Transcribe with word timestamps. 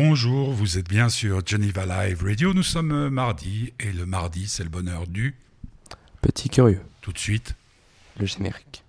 Bonjour, 0.00 0.52
vous 0.52 0.78
êtes 0.78 0.88
bien 0.88 1.08
sur 1.08 1.44
Geneva 1.44 1.84
Live 1.84 2.22
Radio. 2.22 2.54
Nous 2.54 2.62
sommes 2.62 2.92
euh, 2.92 3.10
mardi 3.10 3.72
et 3.80 3.90
le 3.90 4.06
mardi, 4.06 4.46
c'est 4.46 4.62
le 4.62 4.68
bonheur 4.68 5.08
du. 5.08 5.34
Petit 6.22 6.48
curieux. 6.48 6.80
Tout 7.00 7.12
de 7.12 7.18
suite. 7.18 7.56
Le 8.20 8.24
générique. 8.24 8.84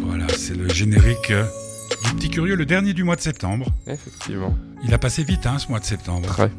Voilà, 0.00 0.28
c'est 0.28 0.54
le 0.54 0.68
générique 0.68 1.30
euh, 1.30 1.46
du 2.04 2.14
Petit 2.16 2.28
Curieux, 2.28 2.54
le 2.54 2.66
dernier 2.66 2.92
du 2.92 3.02
mois 3.02 3.16
de 3.16 3.22
septembre. 3.22 3.72
Effectivement. 3.86 4.54
Il 4.84 4.92
a 4.92 4.98
passé 4.98 5.24
vite, 5.24 5.46
hein, 5.46 5.58
ce 5.58 5.68
mois 5.68 5.80
de 5.80 5.86
septembre. 5.86 6.28
Très. 6.28 6.50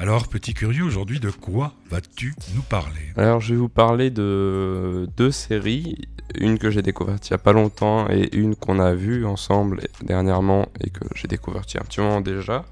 Alors, 0.00 0.28
Petit 0.28 0.54
Curieux, 0.54 0.84
aujourd'hui, 0.84 1.18
de 1.18 1.28
quoi 1.28 1.74
vas-tu 1.90 2.32
nous 2.54 2.62
parler 2.62 3.00
Alors, 3.16 3.40
je 3.40 3.54
vais 3.54 3.58
vous 3.58 3.68
parler 3.68 4.10
de 4.10 5.08
deux 5.16 5.32
séries. 5.32 5.96
Une 6.36 6.58
que 6.58 6.70
j'ai 6.70 6.82
découverte 6.82 7.28
il 7.28 7.32
y 7.32 7.34
a 7.34 7.38
pas 7.38 7.52
longtemps 7.52 8.08
et 8.08 8.28
une 8.36 8.54
qu'on 8.54 8.78
a 8.78 8.94
vue 8.94 9.26
ensemble 9.26 9.80
dernièrement 10.02 10.68
et 10.80 10.90
que 10.90 11.00
j'ai 11.16 11.26
découverte 11.26 11.72
il 11.72 11.78
y 11.78 11.78
a 11.78 11.82
un 11.82 11.84
petit 11.84 12.00
moment 12.00 12.20
déjà. 12.20 12.64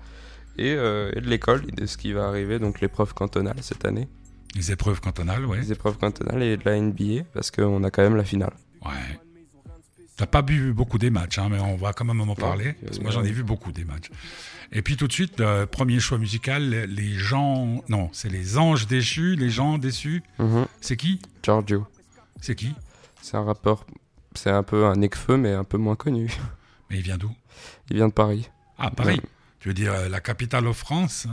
Et, 0.57 0.75
euh, 0.75 1.11
et 1.17 1.21
de 1.21 1.27
l'école, 1.29 1.65
et 1.69 1.73
de 1.73 1.87
ce 1.87 1.97
qui 1.97 2.13
va 2.13 2.29
arriver, 2.29 2.61
donc 2.61 2.81
l'épreuve 2.81 3.13
cantonale 3.13 3.57
cette 3.61 3.85
année. 3.85 4.07
Les 4.55 4.71
épreuves 4.71 5.01
cantonales, 5.01 5.45
ouais. 5.47 5.59
Les 5.59 5.73
épreuves 5.73 5.99
cantonales 5.99 6.45
et 6.45 6.57
de 6.57 6.63
la 6.65 6.81
NBA 6.81 7.25
parce 7.35 7.51
qu'on 7.51 7.83
a 7.83 7.91
quand 7.91 8.03
même 8.03 8.17
la 8.17 8.25
finale. 8.25 8.55
Ouais. 8.85 9.19
T'as 10.17 10.27
pas 10.27 10.41
vu 10.41 10.73
beaucoup 10.73 10.97
des 10.97 11.11
matchs, 11.11 11.39
hein, 11.39 11.49
mais 11.51 11.61
on 11.61 11.77
va 11.77 11.93
quand 11.93 12.07
même 12.07 12.21
en 12.21 12.35
parler. 12.35 12.73
Parce 12.85 12.99
que 12.99 13.03
moi, 13.03 13.13
j'en 13.13 13.23
ai 13.23 13.33
vu 13.33 13.43
beaucoup 13.43 13.71
des 13.71 13.85
matchs. 13.85 14.09
Et 14.73 14.81
puis 14.81 14.97
tout 14.97 15.07
de 15.07 15.13
suite, 15.13 15.39
le 15.41 15.67
premier 15.67 16.01
choix 16.01 16.17
musical, 16.19 16.71
les 16.71 17.13
gens. 17.13 17.85
Non, 17.89 18.09
c'est 18.13 18.31
les 18.31 18.57
anges 18.57 18.87
déchus, 18.87 19.37
les 19.37 19.51
gens 19.51 19.77
déçus. 19.77 20.23
Mhm. 20.39 20.67
C'est 20.81 20.97
qui? 20.97 21.21
Giorgio. 21.43 21.87
C'est 22.41 22.55
qui? 22.55 22.75
C'est 23.21 23.37
un 23.37 23.45
rappeur, 23.45 23.85
c'est 24.35 24.51
un 24.51 24.63
peu 24.63 24.87
un 24.87 24.95
Necfeu 24.95 25.37
mais 25.37 25.53
un 25.53 25.65
peu 25.65 25.79
moins 25.79 25.97
connu. 25.97 26.33
Mais 26.91 26.99
il 26.99 27.03
vient 27.03 27.19
d'où? 27.19 27.35
Il 27.91 27.97
vient 27.97 28.07
de 28.07 28.13
Paris. 28.13 28.49
Ah, 28.79 28.93
Paris. 28.93 29.17
Ouais. 29.17 29.29
Tu 29.59 29.69
veux 29.69 29.75
dire 29.75 29.93
euh, 29.93 30.09
la 30.09 30.21
capitale 30.21 30.65
de 30.65 30.73
France? 30.73 31.27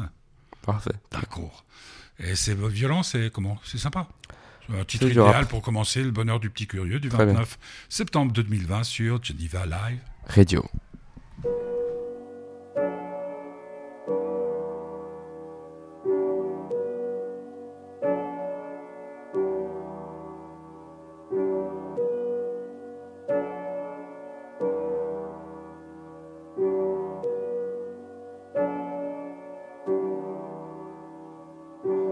Parfait. 0.65 0.95
D'accord. 1.11 1.63
Et 2.17 2.35
c'est 2.35 2.55
violent, 2.55 3.03
c'est 3.03 3.31
comment? 3.31 3.59
C'est 3.63 3.77
sympa. 3.77 4.07
Un 4.69 4.85
titre 4.85 5.07
idéal 5.07 5.45
pour 5.47 5.61
commencer 5.61 6.03
le 6.03 6.11
bonheur 6.11 6.39
du 6.39 6.49
petit 6.49 6.67
curieux 6.67 6.99
du 6.99 7.09
Très 7.09 7.25
bien. 7.25 7.33
29 7.33 7.59
septembre 7.89 8.31
2020 8.31 8.83
sur 8.83 9.23
Geneva 9.23 9.65
Live. 9.65 9.99
Radio. 10.27 10.65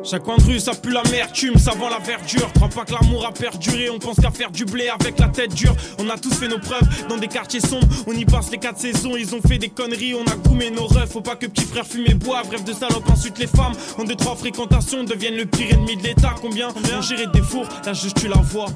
Chaque 0.04 0.24
coin 0.24 0.36
de 0.38 0.44
rue, 0.44 0.60
ça 0.60 0.74
pue 0.74 0.92
l'amertume, 0.92 1.58
ça 1.58 1.72
vend 1.72 1.90
la 1.90 2.00
verdure. 2.00 2.52
Crois 2.54 2.70
pas 2.70 2.86
que 2.86 2.94
l'amour 2.94 3.26
a 3.26 3.32
perduré, 3.32 3.90
on 3.90 4.00
pense 4.00 4.18
qu'à 4.20 4.32
faire 4.32 4.50
du 4.50 4.66
blé 4.66 4.90
avec 4.90 5.20
la 5.20 5.28
tête 5.28 5.54
dure. 5.54 5.76
On 6.00 6.10
a 6.10 6.18
tous 6.18 6.34
fait 6.34 6.48
nos 6.48 6.58
preuves 6.58 6.88
dans 7.08 7.18
des 7.18 7.28
quartiers 7.28 7.60
sombres, 7.60 7.88
on 8.08 8.14
y 8.14 8.26
passe 8.26 8.50
les 8.52 8.58
quatre 8.58 8.80
saisons. 8.80 9.16
Ils 9.16 9.36
ont 9.36 9.42
fait 9.42 9.60
des 9.60 9.70
conneries, 9.70 10.16
on 10.16 10.26
a 10.26 10.36
goumé 10.36 10.72
nos 10.72 10.88
refs. 10.88 11.12
Faut 11.12 11.22
pas 11.22 11.36
que 11.36 11.46
petit 11.46 11.66
frère 11.66 11.86
fume 11.86 12.06
et 12.08 12.16
boive, 12.16 12.50
rêve 12.50 12.64
de 12.64 12.74
salope. 12.74 13.08
Ensuite, 13.10 13.38
les 13.38 13.48
femmes, 13.48 13.74
en 14.00 14.04
deux, 14.04 14.16
trois 14.16 14.36
fréquentations, 14.36 15.04
deviennent 15.04 15.38
le 15.38 15.46
pire 15.46 15.72
ennemi 15.72 15.96
de 15.98 16.04
l'État. 16.04 16.34
Combien 16.42 16.70
ont 16.70 17.02
géré 17.02 17.28
des 17.28 17.42
fours, 17.42 17.68
là 17.86 17.94
juste 17.94 18.20
tu 18.20 18.28
la 18.28 18.38
vois. 18.38 18.68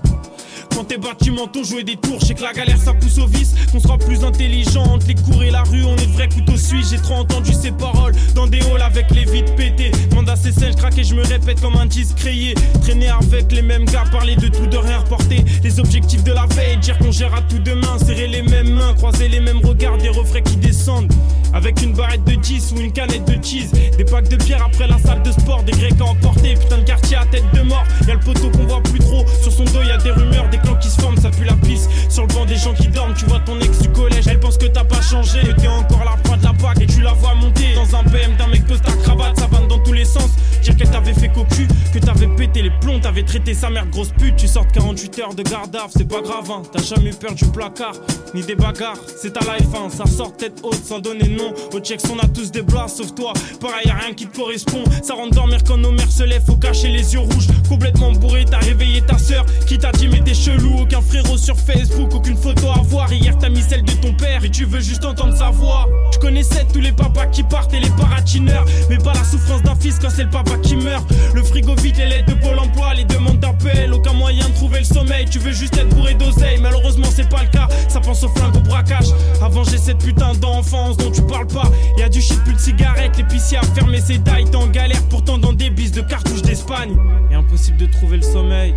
Quand 0.76 0.84
tes 0.84 0.98
bâtiments 0.98 1.48
t'ont 1.48 1.64
joué 1.64 1.84
des 1.84 1.96
tours, 1.96 2.20
je 2.20 2.26
sais 2.26 2.34
que 2.34 2.42
la 2.42 2.52
galère 2.52 2.78
ça 2.78 2.94
pousse 2.94 3.18
au 3.18 3.28
vice, 3.28 3.56
qu'on 3.72 3.80
sera 3.80 3.98
plus 3.98 4.26
intelligent 4.26 4.84
entre 4.84 5.08
les 5.08 5.16
cours 5.16 5.42
et 5.42 5.50
la 5.50 5.64
rue, 5.64 5.86
on 5.86 5.96
est 5.96 6.06
de 6.06 6.12
vrais 6.12 6.28
couteaux 6.28 6.58
suisses. 6.58 6.90
J'ai 6.90 6.98
trop 6.98 7.14
entendu 7.14 7.54
ces 7.54 7.72
paroles 7.72 8.14
dans 8.36 8.46
des 8.46 8.60
halls 8.60 8.82
avec 8.82 9.10
les 9.12 9.24
vides 9.24 9.56
pétés. 9.56 9.92
Demande 10.10 10.30
à 10.30 10.36
ces 10.36 10.52
scènes, 10.52 10.74
je 10.74 10.78
craque 10.78 10.98
et 10.98 11.06
je 11.06 11.16
me 11.16 11.24
répète 11.24 11.62
comme 11.62 11.78
un 11.78 11.86
disque 11.86 12.18
créé. 12.18 12.56
Traîner 12.82 13.08
avec 13.08 13.54
les 13.54 13.62
mêmes 13.62 13.86
gars, 13.86 14.04
parler 14.12 14.36
de 14.36 14.50
tout, 14.50 14.68
de 14.68 14.76
rien 14.76 15.00
reporter. 15.00 15.46
Les 15.64 15.80
objectifs 15.80 16.26
de 16.26 16.34
la 16.34 16.46
veille, 16.48 16.76
dire 16.78 16.98
qu'on 16.98 17.12
gère 17.12 17.34
à 17.34 17.42
tout 17.42 17.60
demain, 17.60 17.98
serrer 17.98 18.28
les 18.28 18.42
mêmes 18.42 18.74
mains, 18.74 18.94
croiser 18.96 19.30
les 19.30 19.40
mêmes 19.40 19.66
regards, 19.66 19.98
des 19.98 20.10
refrains 20.10 20.42
qui 20.42 20.58
descendent. 20.58 21.10
Avec 21.54 21.82
une 21.82 21.94
barrette 21.94 22.26
de 22.26 22.36
10 22.36 22.74
ou 22.76 22.82
une 22.82 22.92
canette 22.92 23.24
de 23.26 23.42
cheese, 23.42 23.72
des 23.98 24.04
packs 24.04 24.28
de 24.28 24.36
bière 24.36 24.66
après 24.66 24.90
la 24.90 24.98
salle 25.00 25.24
de 25.24 25.32
sport, 25.32 25.64
des 25.64 25.72
grecs 25.72 26.02
à 26.02 26.04
emporter, 26.04 26.56
putain 26.56 26.80
de 26.80 26.84
quartier 26.84 27.16
à 27.16 27.26
tête 27.28 27.46
de 27.54 27.62
mort. 27.62 27.86
Y'a 28.06 28.16
le 28.16 28.20
poteau 28.20 28.50
qu'on 28.50 28.66
voit 28.66 28.84
plus 28.84 29.00
trop, 29.00 29.24
sur 29.42 29.54
son 29.54 29.64
dos 29.64 29.82
y'a 29.82 29.96
des 29.98 30.12
rumeurs, 30.12 30.50
des 30.50 30.58
qui 30.74 30.90
se 30.90 31.00
forment, 31.00 31.18
ça 31.18 31.30
pue 31.30 31.46
la 31.46 31.54
pisse. 31.54 31.88
Sur 32.10 32.24
le 32.24 32.34
banc 32.34 32.46
des 32.46 32.56
gens 32.56 32.74
qui 32.74 32.88
dorment, 32.88 33.14
tu 33.14 33.26
vois 33.26 33.40
ton 33.40 33.60
ex 33.60 33.80
du 33.80 33.90
collège, 33.90 34.28
elle 34.28 34.40
pense 34.40 34.58
que 34.58 34.66
t'as 34.66 34.84
pas 34.84 35.02
changé, 35.02 35.42
que 35.42 35.62
t'es 35.62 35.68
encore 35.68 36.04
la 36.04 36.18
proie 36.24 36.38
de 36.38 36.44
la 36.44 36.54
PAC 36.54 36.82
et 36.82 36.88
tu 36.88 37.02
la 37.02 37.14
vois 37.14 37.36
monter 37.36 37.76
dans 37.76 37.96
un 37.96 38.04
BM 38.04 38.36
d'un 38.38 38.48
mec 38.48 38.66
pose 38.66 38.82
ta 38.82 38.92
cravate, 38.92 39.38
ça 39.38 39.48
vanne 39.48 39.68
dans 39.68 39.80
tous 39.80 39.94
les 39.94 40.06
sens. 40.06 40.30
Dire 40.64 40.76
qu'elle 40.76 40.90
t'avait 40.90 41.14
fait 41.14 41.30
cocu, 41.30 41.68
que 41.94 42.00
t'avais 42.00 42.28
pété 42.28 42.64
les 42.64 42.72
plombs, 42.82 43.00
t'avais 43.00 43.24
traité 43.24 43.54
sa 43.54 43.70
mère 43.70 43.86
grosse 43.88 44.10
pute, 44.10 44.36
tu 44.36 44.48
sortes 44.48 44.72
48 44.72 45.20
heures 45.20 45.36
de 45.36 45.44
garde 45.44 45.76
c'est 45.90 46.08
pas 46.08 46.22
grave, 46.22 46.50
hein. 46.52 46.62
t'as 46.72 46.82
jamais 46.82 47.10
eu 47.10 47.14
peur 47.14 47.34
du 47.34 47.46
placard, 47.46 47.94
ni 48.34 48.42
des 48.42 48.56
bagarres, 48.56 48.98
c'est 49.22 49.34
ta 49.34 49.42
life, 49.42 49.68
hein. 49.76 49.90
ça 49.90 50.06
sort 50.06 50.36
tête 50.36 50.60
haute 50.64 50.84
sans 50.84 51.00
donner 51.00 51.28
nom. 51.28 51.54
Au 51.74 51.80
checks, 51.80 52.02
on 52.12 52.20
a 52.20 52.28
tous 52.28 52.52
des 52.52 52.62
blas, 52.62 52.88
sauf 52.88 53.14
toi, 53.14 53.34
pareil, 53.60 53.86
y'a 53.86 53.96
rien 53.96 54.14
qui 54.14 54.28
te 54.28 54.36
correspond. 54.36 54.84
Ça 55.04 55.14
rentre 55.14 55.36
dormir 55.36 55.60
quand 55.68 55.78
nos 55.78 55.92
mères 55.92 56.12
se 56.12 56.24
lèvent, 56.24 56.46
faut 56.46 56.56
cacher 56.56 56.90
les 56.90 57.14
yeux 57.14 57.20
rouges, 57.20 57.48
complètement 57.68 58.12
bourré, 58.12 58.46
t'as 58.50 58.60
réveillé 58.60 59.02
ta 59.02 59.18
sœur, 59.18 59.46
qui 59.68 59.78
t'a 59.78 59.92
dit 59.92 60.08
mais 60.08 60.22
t'es 60.22 60.34
chelou, 60.56 60.82
aucun 60.82 61.02
frérot 61.02 61.38
sur 61.38 61.58
Facebook, 61.58 62.14
aucune 62.14 62.38
photo 62.38 62.70
à 62.70 62.82
voir, 62.84 63.12
hier 63.12 63.38
t'as 63.38 63.50
mis 63.50 63.62
celle 63.62 63.84
de 63.84 63.92
ton 63.94 64.14
père, 64.14 64.44
et 64.44 64.50
tu 64.50 64.66
veux 64.66 64.80
juste 64.80 65.06
entendre 65.06 65.36
sa 65.36 65.50
voix. 65.50 65.88
Je 66.14 66.20
connaissais 66.20 66.66
tous 66.72 66.80
les 66.80 66.92
papas 66.92 67.28
qui 67.28 67.44
partent 67.44 67.74
et 67.74 67.80
les 67.80 67.90
paratineurs, 67.92 68.66
mais 68.90 68.98
pas 68.98 69.14
la 69.14 69.24
souffrance 69.24 69.62
d'un 69.64 69.76
fils 69.76 70.00
quand 70.00 70.10
c'est 70.10 70.24
le 70.24 70.30
papa 70.30 70.58
qui 70.62 70.76
meurt. 70.76 71.06
Le 71.34 71.44
frigo 71.44 71.76
vide, 71.76 71.98
les 71.98 72.08
lettres 72.08 72.36
de 72.36 72.42
Pôle 72.42 72.60
emploi, 72.60 72.94
les 72.94 73.06
demandes 73.06 73.40
d'appel, 73.40 73.94
aucun 73.94 74.14
moyen 74.14 74.48
de 74.48 74.54
trouver 74.54 74.80
le 74.80 74.86
sommeil. 74.86 75.26
Tu 75.30 75.40
veux 75.40 75.52
juste 75.52 75.78
être 75.78 75.90
bourré 75.90 76.14
d'oseille, 76.14 76.60
malheureusement 76.62 77.08
c'est 77.14 77.30
pas 77.30 77.44
le 77.44 77.50
cas. 77.50 77.68
Ça 77.88 78.00
pense 78.00 78.24
au 78.24 78.30
flingue, 78.30 78.56
au 78.56 78.62
braquage. 78.62 79.08
Avant 79.42 79.64
j'ai 79.64 79.78
cette 79.78 80.00
putain 80.00 80.34
d'enfance 80.36 80.98
dont 80.98 81.12
tu 81.12 81.22
parles 81.24 81.48
pas. 81.48 81.70
Y 81.98 82.04
a 82.04 82.10
du 82.10 82.22
shit, 82.22 82.42
plus 82.44 82.54
de 82.54 82.60
cigarettes, 82.60 83.18
l'épicier 83.18 83.58
a 83.58 83.64
fermé 83.64 84.00
ses 84.00 84.18
dailles. 84.18 84.46
T'es 84.46 84.56
en 84.56 84.68
galère 84.68 85.02
pourtant 85.10 85.38
dans 85.38 85.54
des 85.54 85.70
bises 85.70 85.92
de 85.92 86.02
cartouches 86.02 86.42
d'Espagne. 86.42 86.96
Et 87.32 87.36
impossible 87.36 87.78
de 87.78 87.86
trouver 87.88 88.18
le 88.18 88.24
sommeil. 88.24 88.74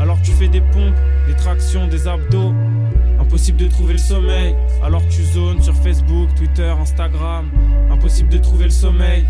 Alors 0.00 0.18
tu 0.22 0.30
fais 0.32 0.48
des 0.48 0.62
pompes, 0.62 0.96
des 1.26 1.34
tractions, 1.34 1.86
des 1.86 2.08
abdos. 2.08 2.54
Impossible 3.20 3.58
de 3.58 3.68
trouver 3.68 3.92
le 3.92 3.98
sommeil. 3.98 4.54
Alors 4.82 5.06
tu 5.08 5.22
zones 5.22 5.60
sur 5.60 5.74
Facebook, 5.76 6.34
Twitter, 6.36 6.74
Instagram. 6.80 7.50
Impossible 7.90 8.30
de 8.30 8.38
trouver 8.38 8.64
le 8.64 8.70
sommeil. 8.70 9.26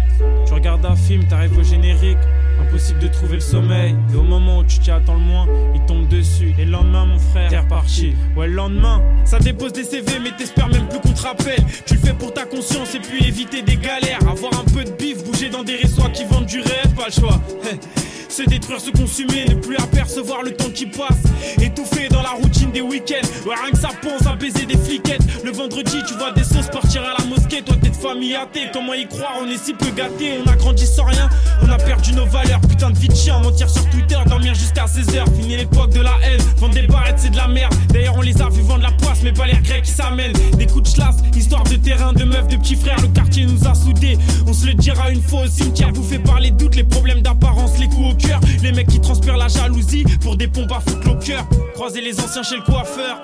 Tu 0.46 0.54
regardes 0.54 0.86
un 0.86 0.94
film, 0.94 1.24
t'arrives 1.24 1.58
au 1.58 1.64
générique. 1.64 2.18
Impossible 2.60 3.00
de 3.00 3.08
trouver 3.08 3.34
le 3.34 3.40
sommeil. 3.40 3.96
Et 4.12 4.16
au 4.16 4.22
moment 4.22 4.58
où 4.58 4.64
tu 4.64 4.78
t'y 4.78 4.92
attends 4.92 5.14
le 5.14 5.20
moins, 5.20 5.48
il 5.74 5.80
tombe 5.86 6.06
dessus. 6.06 6.54
Et 6.56 6.64
le 6.64 6.70
lendemain, 6.70 7.04
mon 7.04 7.18
frère, 7.18 7.50
t'es 7.50 7.58
reparti. 7.58 8.14
Ouais, 8.36 8.46
le 8.46 8.54
lendemain, 8.54 9.02
ça 9.24 9.40
dépose 9.40 9.72
des 9.72 9.84
CV, 9.84 10.20
mais 10.22 10.30
t'espères 10.36 10.68
même 10.68 10.86
plus 10.88 11.00
qu'on 11.00 11.12
te 11.12 11.22
rappelle. 11.22 11.64
Tu 11.84 11.94
le 11.94 12.00
fais 12.00 12.14
pour 12.14 12.32
ta 12.32 12.44
conscience 12.44 12.94
et 12.94 13.00
puis 13.00 13.26
éviter 13.26 13.62
des 13.62 13.76
galères. 13.76 14.20
Avoir 14.28 14.52
un 14.60 14.70
peu 14.72 14.84
de 14.84 14.90
bif, 14.92 15.24
bouger 15.24 15.48
dans 15.48 15.64
des 15.64 15.76
restos 15.76 16.08
qui 16.12 16.24
vendent 16.24 16.46
du 16.46 16.60
rêve, 16.60 16.94
pas 16.94 17.06
le 17.06 17.12
choix. 17.12 17.40
Se 18.30 18.44
détruire, 18.44 18.80
se 18.80 18.90
consumer, 18.90 19.44
ne 19.48 19.54
plus 19.54 19.76
apercevoir 19.76 20.42
le 20.42 20.52
temps 20.52 20.70
qui 20.70 20.86
passe. 20.86 21.18
Étouffé 21.60 22.08
dans 22.08 22.22
la 22.22 22.30
routine 22.30 22.70
des 22.70 22.80
week-ends. 22.80 23.26
Ouais, 23.44 23.56
rien 23.60 23.72
que 23.72 23.78
ça 23.78 23.90
pense 24.00 24.24
à 24.24 24.36
baiser 24.36 24.66
des 24.66 24.78
fliquettes. 24.78 25.20
Le 25.44 25.50
vendredi, 25.50 25.96
tu 26.06 26.14
vois 26.14 26.30
des 26.30 26.44
sauces 26.44 26.68
partir 26.70 27.02
à 27.02 27.20
la 27.20 27.24
mosquée. 27.26 27.60
Toi, 27.62 27.74
t'es 27.82 27.90
de 27.90 27.96
famille 27.96 28.36
athée. 28.36 28.68
Comment 28.72 28.94
y 28.94 29.06
croire? 29.08 29.32
On 29.42 29.48
est 29.48 29.58
si 29.58 29.74
peu 29.74 29.90
gâtés. 29.90 30.38
On 30.44 30.48
a 30.48 30.54
grandi 30.54 30.86
sans 30.86 31.04
rien. 31.04 31.28
On 31.62 31.70
a 31.70 31.76
perdu 31.76 32.12
nos 32.12 32.26
valeurs. 32.26 32.60
Putain 32.60 32.90
de 32.90 32.98
vie 32.98 33.08
de 33.08 33.14
chien. 33.14 33.38
Mentir 33.40 33.68
sur 33.68 33.88
Twitter, 33.90 34.18
dormir 34.26 34.54
jusqu'à 34.54 34.84
16h. 34.84 35.24
Fini 35.34 35.56
l'époque 35.56 35.90
de 35.90 36.00
la 36.00 36.16
haine. 36.22 36.40
Vendre 36.56 36.74
des 36.74 36.86
barrettes, 36.86 37.18
c'est 37.18 37.30
de 37.30 37.36
la 37.36 37.48
merde. 37.48 37.74
D'ailleurs, 37.88 38.14
on 38.16 38.22
les 38.22 38.40
a 38.40 38.48
vu 38.48 38.62
vendre 38.62 38.82
la 38.82 38.92
poisse, 38.92 39.22
mais 39.22 39.32
pas 39.32 39.46
les 39.46 39.58
grecs 39.58 39.82
qui 39.82 39.90
s'amènent. 39.90 40.32
Des 40.56 40.66
coups 40.66 40.90
de 40.90 40.94
chlasse, 40.94 41.16
histoire 41.36 41.64
de 41.64 41.76
terrain, 41.76 42.12
de 42.12 42.24
meufs, 42.24 42.48
de 42.48 42.56
petits 42.56 42.76
frères. 42.76 43.00
Le 43.00 43.08
quartier 43.08 43.46
nous 43.46 43.66
a 43.66 43.74
soudés. 43.74 44.18
On 44.46 44.52
se 44.52 44.66
le 44.66 44.74
dira 44.74 45.10
une 45.10 45.22
fois 45.22 45.42
au 45.42 45.46
cimetière. 45.46 45.90
Vous 45.94 46.02
fait 46.02 46.18
par 46.18 46.40
les 46.40 46.50
doutes, 46.50 46.76
les 46.76 46.84
problèmes 46.84 47.22
d'apparence, 47.22 47.78
les 47.78 47.88
coups 47.88 48.12
au 48.12 48.14
cœur. 48.14 48.40
Les 48.62 48.72
mecs 48.72 48.88
qui 48.88 49.00
transpirent 49.00 49.36
la 49.36 49.48
jalousie 49.48 50.04
pour 50.20 50.36
des 50.36 50.48
pompes 50.48 50.72
à 50.72 50.80
foutre 50.80 51.08
le 51.08 51.14
cœur. 51.14 51.46
Croiser 51.74 52.00
les 52.00 52.18
anciens 52.20 52.42
chez 52.42 52.56
le 52.56 52.62
coiffeur. 52.62 53.18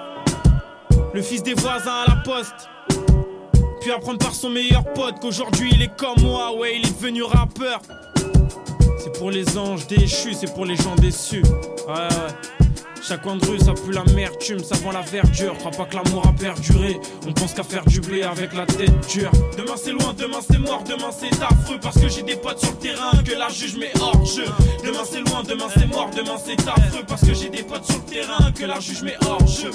Le 1.14 1.22
fils 1.22 1.42
des 1.42 1.54
voisins 1.54 2.04
à 2.06 2.10
la 2.10 2.16
poste. 2.16 2.68
Puis 3.86 3.94
apprendre 3.94 4.18
par 4.18 4.34
son 4.34 4.50
meilleur 4.50 4.82
pote 4.94 5.20
qu'aujourd'hui 5.20 5.70
il 5.72 5.80
est 5.80 5.96
comme 5.96 6.20
moi, 6.20 6.52
ouais, 6.56 6.76
il 6.76 6.88
est 6.88 7.00
devenu 7.00 7.22
rappeur. 7.22 7.80
C'est 8.98 9.16
pour 9.16 9.30
les 9.30 9.56
anges 9.56 9.86
déchus, 9.86 10.34
c'est 10.34 10.52
pour 10.52 10.66
les 10.66 10.74
gens 10.74 10.96
déçus. 10.96 11.44
Ouais, 11.86 11.94
ouais. 11.94 12.66
Chaque 13.00 13.22
coin 13.22 13.36
de 13.36 13.46
rue, 13.46 13.60
ça 13.60 13.74
pue 13.74 13.92
l'amertume, 13.92 14.58
ça 14.58 14.74
vend 14.78 14.90
la 14.90 15.02
verdure. 15.02 15.56
Crois 15.58 15.70
pas 15.70 15.84
que 15.84 15.94
l'amour 15.94 16.26
a 16.26 16.32
perduré. 16.32 16.98
On 17.28 17.32
pense 17.32 17.54
qu'à 17.54 17.62
faire 17.62 17.84
du 17.84 18.00
blé 18.00 18.24
avec 18.24 18.54
la 18.54 18.66
tête 18.66 18.90
dure. 19.08 19.30
Demain 19.56 19.76
c'est 19.76 19.92
loin, 19.92 20.12
demain 20.18 20.40
c'est 20.44 20.58
mort, 20.58 20.82
demain 20.82 21.12
c'est 21.16 21.40
affreux. 21.40 21.78
Parce 21.80 22.00
que 22.00 22.08
j'ai 22.08 22.24
des 22.24 22.34
potes 22.34 22.58
sur 22.58 22.72
le 22.72 22.78
terrain 22.78 23.12
que 23.24 23.38
la 23.38 23.48
juge 23.50 23.76
met 23.76 23.92
hors 24.00 24.26
jeu. 24.26 24.46
Demain 24.84 25.04
c'est 25.08 25.20
loin, 25.20 25.44
demain 25.44 25.68
c'est 25.72 25.86
mort, 25.86 26.10
demain 26.10 26.38
c'est 26.44 26.60
affreux. 26.68 27.04
Parce 27.06 27.20
que 27.20 27.34
j'ai 27.34 27.50
des 27.50 27.62
potes 27.62 27.84
sur 27.84 27.98
le 27.98 28.12
terrain 28.12 28.50
que 28.50 28.64
la 28.64 28.80
juge 28.80 29.02
met 29.02 29.14
hors 29.24 29.46
jeu. 29.46 29.70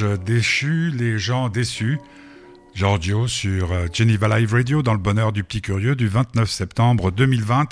Les 0.00 0.06
anges 0.06 0.18
déchus, 0.20 0.90
les 0.96 1.18
gens 1.18 1.48
déçus. 1.48 1.98
Giorgio 2.74 3.26
sur 3.26 3.72
euh, 3.72 3.86
Geneva 3.92 4.38
Live 4.38 4.52
Radio 4.54 4.82
dans 4.82 4.92
le 4.92 4.98
bonheur 4.98 5.32
du 5.32 5.44
petit 5.44 5.60
curieux 5.60 5.94
du 5.96 6.08
29 6.08 6.48
septembre 6.48 7.10
2020. 7.10 7.70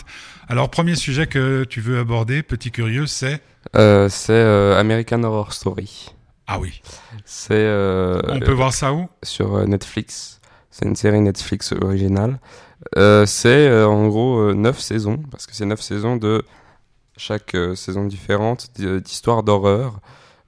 Alors 0.48 0.68
premier 0.70 0.94
sujet 0.94 1.26
que 1.26 1.64
tu 1.64 1.80
veux 1.80 1.98
aborder, 1.98 2.42
petit 2.42 2.70
curieux, 2.70 3.06
c'est? 3.06 3.40
Euh, 3.76 4.08
c'est 4.10 4.32
euh, 4.32 4.78
American 4.78 5.22
Horror 5.22 5.52
Story. 5.54 6.10
Ah 6.46 6.58
oui. 6.58 6.82
C'est 7.24 7.54
euh, 7.54 8.20
On 8.28 8.40
peut 8.40 8.52
voir 8.52 8.72
ça 8.74 8.92
où? 8.92 9.08
Sur 9.22 9.66
Netflix. 9.66 10.40
C'est 10.70 10.84
une 10.86 10.96
série 10.96 11.20
Netflix 11.20 11.72
originale. 11.72 12.40
C'est 13.26 13.82
en 13.84 14.06
gros 14.08 14.52
neuf 14.54 14.80
saisons, 14.80 15.22
parce 15.30 15.46
que 15.46 15.54
c'est 15.54 15.66
neuf 15.66 15.80
saisons 15.80 16.16
de 16.16 16.44
chaque 17.16 17.56
saison 17.74 18.04
différente 18.04 18.68
d- 18.76 19.00
d'histoires 19.00 19.42
d'horreur, 19.42 20.00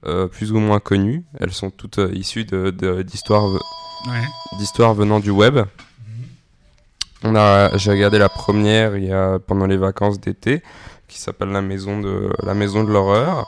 euh, 0.05 0.27
plus 0.27 0.51
ou 0.51 0.59
moins 0.59 0.79
connues. 0.79 1.23
Elles 1.39 1.53
sont 1.53 1.69
toutes 1.69 1.99
euh, 1.99 2.11
issues 2.13 2.45
de- 2.45 2.71
de- 2.71 3.01
d'histoires 3.01 3.45
Ouais. 3.45 4.93
venant 4.95 5.19
du 5.19 5.29
web. 5.29 5.59
On 7.23 7.35
a, 7.35 7.77
j'ai 7.77 7.91
regardé 7.91 8.17
la 8.17 8.29
première 8.29 8.97
il 8.97 9.05
y 9.05 9.13
a 9.13 9.37
pendant 9.39 9.67
les 9.67 9.77
vacances 9.77 10.19
d'été, 10.19 10.63
qui 11.07 11.19
s'appelle 11.19 11.49
la 11.49 11.61
maison 11.61 11.99
de 11.99 12.31
la 12.43 12.53
maison 12.55 12.83
de 12.83 12.91
l'horreur. 12.91 13.45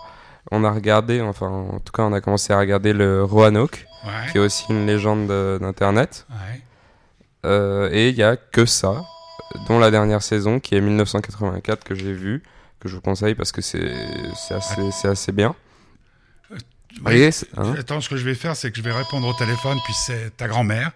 On 0.52 0.64
a 0.64 0.72
regardé, 0.72 1.22
enfin 1.22 1.48
en 1.48 1.80
tout 1.80 1.92
cas 1.92 2.04
on 2.04 2.14
a 2.14 2.22
commencé 2.22 2.54
à 2.54 2.60
regarder 2.60 2.94
le 2.94 3.24
Roanoke, 3.24 3.88
Ouais. 4.06 4.32
qui 4.32 4.38
est 4.38 4.42
aussi 4.42 4.66
une 4.70 4.86
légende 4.86 5.28
de- 5.28 5.58
d'internet. 5.60 6.28
ouais. 6.30 6.62
Euh, 7.46 7.90
et 7.92 8.10
il 8.10 8.16
y 8.16 8.24
a 8.24 8.38
que 8.38 8.66
ça, 8.66 9.02
dont 9.68 9.80
la 9.80 9.92
dernière 9.92 10.22
saison 10.22 10.60
qui 10.60 10.76
est 10.76 10.82
1984 10.82 11.84
que 11.84 11.96
j'ai 11.96 12.14
vue, 12.14 12.42
que 12.80 12.88
je 12.88 12.96
vous 12.96 13.02
conseille 13.02 13.34
parce 13.36 13.52
que 13.52 13.62
c'est 13.62 13.92
assez, 14.52 14.92
c'est 14.92 15.08
assez 15.10 15.32
bien. 15.32 15.56
C'est- 17.32 17.48
hein 17.58 17.76
Attends, 17.78 18.02
ce 18.02 18.10
que 18.10 18.18
je 18.18 18.24
vais 18.26 18.36
faire, 18.36 18.56
c'est 18.56 18.70
que 18.72 18.78
je 18.78 18.82
vais 18.84 18.92
répondre 18.92 19.28
au 19.28 19.34
téléphone, 19.34 19.78
puis 19.84 19.94
c'est 19.94 20.36
ta 20.38 20.48
grand-mère. 20.48 20.92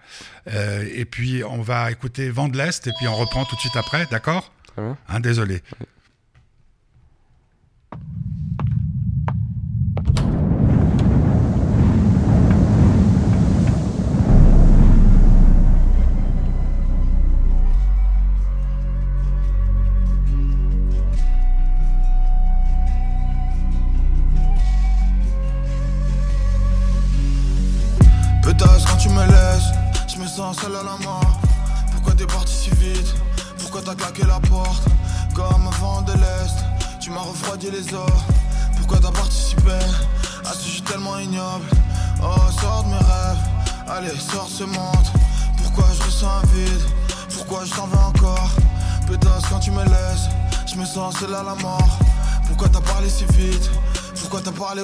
Euh, 0.52 0.84
et 0.94 1.04
puis 1.04 1.42
on 1.44 1.60
va 1.60 1.90
écouter 1.90 2.30
Vent 2.30 2.48
de 2.48 2.56
l'Est, 2.56 2.86
et 2.86 2.92
puis 2.98 3.08
on 3.08 3.14
reprend 3.14 3.44
tout 3.44 3.56
de 3.56 3.60
suite 3.60 3.76
après, 3.76 4.06
d'accord? 4.10 4.52
Très 4.74 4.82
bien. 4.82 4.96
Hein, 5.08 5.20
Désolé. 5.20 5.62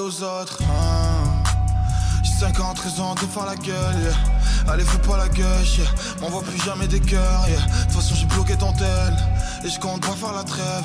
Aux 0.05 0.23
autres 0.23 0.59
Hein 0.63 1.43
j'ai 2.23 2.33
50 2.33 2.79
raisons 2.79 3.15
de 3.15 3.21
faire 3.21 3.47
la 3.47 3.57
gueule, 3.57 3.97
yeah. 4.03 4.73
Allez, 4.73 4.85
fais 4.85 4.99
pas 4.99 5.17
la 5.17 5.29
gueule, 5.29 5.65
yeah. 5.79 5.87
M'envoie 6.21 6.43
plus 6.43 6.61
jamais 6.63 6.87
des 6.87 7.01
cœurs, 7.01 7.45
yeah. 7.49 7.61
De 7.61 7.83
toute 7.83 7.93
façon, 7.93 8.15
j'ai 8.15 8.27
bloqué 8.27 8.57
ton 8.57 8.73
tel. 8.73 9.15
Et 9.63 9.69
je 9.69 9.79
compte 9.79 10.01
pas 10.01 10.15
faire 10.15 10.33
la 10.33 10.43
trêve. 10.43 10.85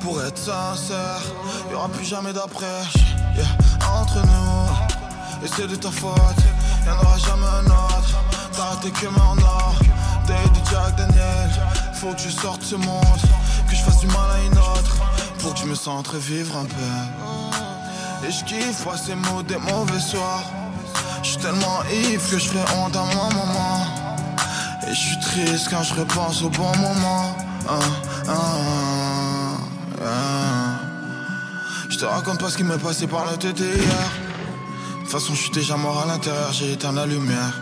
Pour 0.00 0.22
être 0.22 0.38
sincère, 0.38 1.20
y'aura 1.70 1.88
plus 1.88 2.04
jamais 2.04 2.32
d'après. 2.32 2.82
Entre 4.00 4.16
nous, 4.16 5.44
et 5.44 5.48
c'est 5.48 5.66
de 5.66 5.76
ta 5.76 5.90
faute. 5.90 6.18
Y'en 6.86 6.96
aura 6.96 7.18
jamais 7.18 7.46
un 7.46 7.66
autre. 7.66 8.22
T'as 8.52 8.64
raté 8.64 8.90
que 8.90 9.06
en 9.06 9.38
or. 9.38 9.74
De 10.26 10.34
Jack 10.70 10.96
Daniel. 10.96 11.50
Faut 11.94 12.12
que 12.12 12.20
je 12.20 12.30
sorte 12.30 12.62
ce 12.62 12.76
monde. 12.76 13.20
Que 13.68 13.76
je 13.76 13.82
fasse 13.82 14.00
du 14.00 14.06
mal 14.08 14.30
à 14.30 14.40
une 14.44 14.58
autre. 14.58 14.96
Pour 15.40 15.54
que 15.54 15.60
je 15.60 15.66
me 15.66 15.74
sente 15.74 16.08
revivre 16.08 16.56
un 16.56 16.64
peu. 16.64 17.37
Et 18.28 18.30
je 18.30 18.44
kiffe 18.44 18.84
passer 18.84 19.14
mots 19.14 19.42
des 19.42 19.56
mauvais 19.56 19.98
soirs. 19.98 20.44
Je 21.22 21.30
suis 21.30 21.38
tellement 21.38 21.82
ivre 21.90 22.30
que 22.30 22.38
je 22.38 22.48
ferai 22.50 22.60
honte 22.76 22.94
à 22.94 23.04
ma 23.04 23.34
maman. 23.34 23.86
Et 24.86 24.90
je 24.90 25.00
suis 25.00 25.18
triste 25.20 25.68
quand 25.70 25.82
je 25.82 25.94
repense 25.94 26.42
au 26.42 26.50
bon 26.50 26.70
moment. 26.76 27.34
Hein, 27.70 27.78
hein, 28.28 29.56
hein. 30.04 30.78
Je 31.88 31.96
te 31.96 32.04
raconte 32.04 32.38
pas 32.38 32.50
ce 32.50 32.58
qui 32.58 32.64
m'est 32.64 32.76
passé 32.76 33.06
par 33.06 33.24
la 33.24 33.38
tête 33.38 33.58
hier. 33.60 33.78
De 33.78 35.00
toute 35.00 35.10
façon, 35.10 35.34
je 35.34 35.44
suis 35.44 35.50
déjà 35.50 35.78
mort 35.78 36.02
à 36.02 36.06
l'intérieur, 36.06 36.52
j'ai 36.52 36.72
éteint 36.74 36.92
la 36.92 37.06
lumière. 37.06 37.54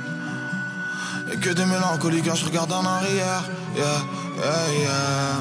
Et 1.32 1.36
que 1.36 1.50
des 1.50 1.64
mélancolies 1.64 2.22
quand 2.22 2.34
je 2.34 2.44
regarde 2.44 2.72
en 2.72 2.84
arrière. 2.84 3.44
Yeah, 3.76 3.84
yeah, 4.42 5.36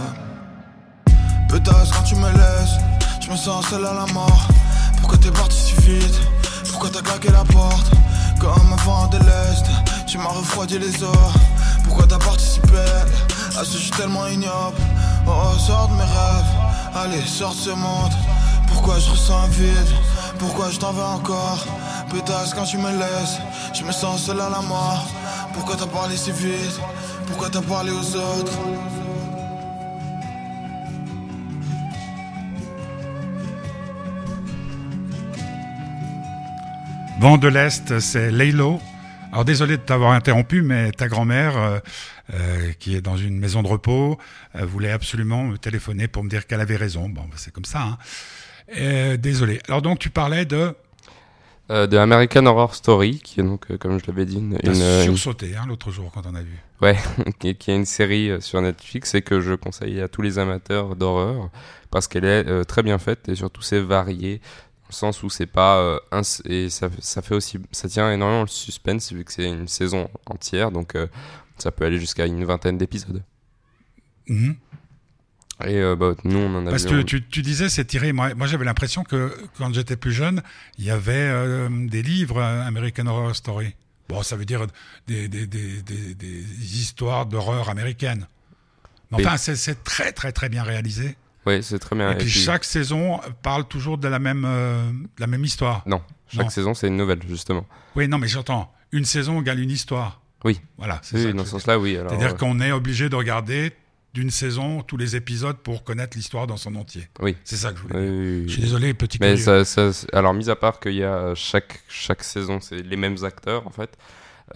quand 1.50 2.04
tu 2.04 2.16
me 2.16 2.32
laisses, 2.32 2.78
je 3.22 3.32
me 3.32 3.36
sens 3.36 3.66
seul 3.70 3.86
à 3.86 3.94
la 3.94 4.06
mort. 4.14 4.48
T'es 5.26 5.32
parti 5.32 5.58
si 5.58 5.74
vite 5.82 6.22
Pourquoi 6.70 6.92
t'as 6.92 7.02
claqué 7.02 7.32
la 7.32 7.44
porte 7.46 7.90
Comme 8.40 8.74
un 8.74 8.84
vent 8.84 9.08
de 9.08 9.18
l'Est, 9.18 9.66
tu 10.06 10.20
m'as 10.20 10.30
refroidi 10.30 10.78
les 10.78 11.04
os. 11.04 11.34
Pourquoi 11.84 12.06
t'as 12.06 12.20
participé 12.20 12.86
à 13.58 13.66
ce 13.66 13.80
jeu 13.80 13.90
tellement 13.98 14.28
ignoble 14.28 14.78
Oh, 15.26 15.58
sors 15.58 15.88
de 15.88 15.94
mes 15.94 16.04
rêves, 16.04 16.52
allez, 16.94 17.26
sors 17.26 17.56
de 17.56 17.60
ce 17.60 17.70
monde. 17.72 18.14
Pourquoi 18.68 19.00
je 19.00 19.10
ressens 19.10 19.46
un 19.46 19.48
vide 19.48 19.96
Pourquoi 20.38 20.70
je 20.70 20.78
t'en 20.78 20.92
veux 20.92 21.02
encore 21.02 21.66
Pétasse 22.14 22.54
quand 22.54 22.66
tu 22.66 22.78
me 22.78 22.92
laisses, 22.92 23.40
je 23.74 23.84
me 23.84 23.92
sens 23.92 24.26
seul 24.26 24.40
à 24.40 24.50
la 24.50 24.62
mort. 24.62 25.08
Pourquoi 25.56 25.76
t'as 25.76 25.88
parlé 25.88 26.18
si 26.18 26.32
vite 26.34 26.80
Pourquoi 27.26 27.50
t'as 27.50 27.64
parlé 27.64 27.90
aux 27.90 28.16
autres 28.16 28.54
Vent 37.26 37.40
de 37.40 37.48
l'Est, 37.48 38.00
c'est 38.02 38.30
Laylo. 38.30 38.80
Alors 39.32 39.46
désolé 39.46 39.78
de 39.78 39.82
t'avoir 39.82 40.12
interrompu, 40.12 40.62
mais 40.62 40.92
ta 40.92 41.08
grand-mère, 41.08 41.58
euh, 41.58 41.80
euh, 42.36 42.72
qui 42.78 42.96
est 42.96 43.02
dans 43.02 43.18
une 43.18 43.40
maison 43.40 43.64
de 43.64 43.68
repos, 43.68 44.20
euh, 44.54 44.64
voulait 44.64 44.92
absolument 44.92 45.44
me 45.44 45.58
téléphoner 45.58 46.08
pour 46.08 46.24
me 46.24 46.30
dire 46.30 46.46
qu'elle 46.46 46.62
avait 46.62 46.76
raison. 46.76 47.10
Bon, 47.10 47.22
bah, 47.22 47.38
c'est 47.38 47.52
comme 47.52 47.66
ça. 47.66 47.98
Hein. 48.78 49.16
Désolé. 49.18 49.60
Alors 49.68 49.82
donc 49.82 49.98
tu 49.98 50.12
parlais 50.12 50.46
de... 50.46 50.76
De 51.68 51.98
American 51.98 52.46
Horror 52.46 52.76
Story, 52.76 53.18
qui 53.18 53.40
est 53.40 53.44
donc, 53.44 53.76
comme 53.78 54.00
je 54.00 54.06
l'avais 54.06 54.26
dit, 54.26 54.38
une, 54.38 54.60
une, 54.64 55.02
sursauté 55.02 55.56
hein, 55.56 55.66
l'autre 55.68 55.90
jour 55.90 56.12
quand 56.14 56.28
on 56.28 56.36
a 56.36 56.44
vu. 56.44 56.60
ouais, 56.84 56.96
qui, 57.40 57.48
est 57.48 57.68
une 57.70 57.86
série 57.86 58.40
sur 58.40 58.62
Netflix 58.62 59.16
et 59.16 59.24
que 59.24 59.42
je 59.42 59.56
conseille 59.56 60.00
à 60.00 60.08
tous 60.08 60.22
les 60.22 60.38
amateurs 60.38 60.96
d'horreur 60.96 61.50
parce 61.90 62.08
qu'elle 62.08 62.26
est 62.26 62.66
très 62.66 62.84
bien 62.84 63.00
faite 63.00 63.30
et 63.30 63.36
surtout 63.36 63.64
c'est 63.64 63.80
varié 63.80 64.42
le 64.90 64.94
sens 64.94 65.24
où 65.24 65.30
c'est 65.30 65.46
pas 65.48 65.78
euh, 65.80 66.00
un, 66.12 66.22
et 66.46 66.70
ça, 66.70 66.90
ça 67.00 67.22
fait 67.22 67.36
aussi 67.36 67.60
ça 67.72 67.90
tient 67.90 68.12
énormément 68.12 68.42
le 68.42 68.48
suspense 68.48 69.12
vu 69.12 69.24
que 69.24 69.32
c'est 69.34 69.48
une 69.50 69.68
saison 69.68 70.10
entière 70.28 70.72
donc 70.72 70.96
euh, 70.96 71.08
ça 71.58 71.72
peut 71.72 71.86
aller 71.86 72.00
jusqu'à 72.00 72.26
une 72.26 72.44
vingtaine 72.46 72.78
d'épisodes. 72.78 73.24
Mhm. 74.28 74.56
Et 75.66 75.78
euh, 75.78 75.96
bah, 75.96 76.16
nous 76.26 76.38
on 76.40 76.54
en 76.56 76.68
a 76.68 76.70
Parce 76.70 76.86
que 76.86 77.02
tu, 77.02 77.26
tu 77.26 77.42
disais 77.42 77.70
c'est 77.70 77.86
tiré. 77.86 78.12
Moi, 78.12 78.34
moi 78.36 78.46
j'avais 78.46 78.66
l'impression 78.66 79.04
que 79.04 79.34
quand 79.58 79.74
j'étais 79.74 79.96
plus 79.96 80.12
jeune, 80.12 80.42
il 80.78 80.84
y 80.84 80.92
avait 80.92 81.70
des 81.88 82.02
livres 82.04 82.42
American 82.42 83.08
Horror 83.08 83.34
Story. 83.36 83.74
Bon, 84.10 84.22
ça 84.22 84.36
veut 84.36 84.46
dire 84.46 84.68
des, 85.08 85.28
des, 85.30 85.48
des, 85.48 85.82
des, 85.82 86.44
histoires 86.78 87.26
d'horreur 87.26 87.70
américaines. 87.70 88.28
Mais 89.12 89.26
enfin, 89.26 89.38
c'est- 89.38 89.56
c'est 89.56 89.84
très 89.84 90.12
très 90.12 90.32
très 90.32 90.50
bien 90.50 90.62
réalisé. 90.64 91.16
Ouais, 91.46 91.62
c'est 91.62 91.80
très 91.80 91.96
bien. 91.96 92.12
Et 92.12 92.16
puis 92.18 92.30
chaque 92.30 92.64
saison 92.64 93.20
parle 93.44 93.66
toujours 93.68 93.98
de 93.98 94.08
la 94.08 94.20
même 94.20 94.44
euh, 94.48 94.90
de 94.92 95.22
la 95.22 95.28
même 95.28 95.44
histoire. 95.46 95.84
Non, 95.86 96.02
chaque 96.28 96.46
Non. 96.46 96.50
saison 96.50 96.74
c'est 96.74 96.88
une 96.88 96.98
nouvelle 96.98 97.20
justement. 97.28 97.66
Oui, 97.96 98.08
non, 98.08 98.18
mais 98.18 98.28
j'entends. 98.28 98.72
Une 98.92 99.06
saison 99.06 99.42
égale 99.42 99.60
une 99.60 99.72
histoire. 99.72 100.22
Oui. 100.44 100.60
Voilà, 100.78 101.00
c'est 101.04 101.16
Oui, 101.18 101.22
ça. 101.24 101.28
oui, 101.30 101.34
dans 101.34 101.44
ce 101.46 101.52
sens-là, 101.52 101.80
oui. 101.80 101.98
C'est-à-dire 102.08 102.32
euh, 102.32 102.34
qu'on 102.34 102.60
est 102.62 102.72
obligé 102.72 103.10
de 103.10 103.16
regarder 103.16 103.72
d'une 104.14 104.30
saison 104.30 104.82
tous 104.82 104.96
les 104.96 105.16
épisodes 105.16 105.58
pour 105.58 105.84
connaître 105.84 106.16
l'histoire 106.16 106.48
dans 106.48 106.56
son 106.58 106.76
entier. 106.76 107.08
Oui. 107.20 107.36
C'est 107.44 107.58
ça 107.58 107.72
que 107.74 107.78
je 107.78 107.82
voulais 107.84 108.00
oui, 108.00 108.06
dire. 108.06 108.12
oui, 108.14 108.40
oui. 108.42 108.44
Je 108.48 108.54
suis 108.54 108.62
désolé, 108.62 108.94
petit 108.94 109.18
Mais 109.20 109.36
ça, 109.38 109.66
ça- 109.66 109.92
alors, 110.14 110.34
mis 110.34 110.50
à 110.50 110.56
part 110.56 110.80
qu'il 110.80 110.94
y 110.94 111.04
a 111.04 111.36
chaque, 111.36 111.82
chaque 111.90 112.24
saison, 112.24 112.60
c'est 112.62 112.82
les 112.82 112.96
mêmes 112.96 113.18
acteurs 113.24 113.68
en 113.68 113.72
fait. 113.72 113.98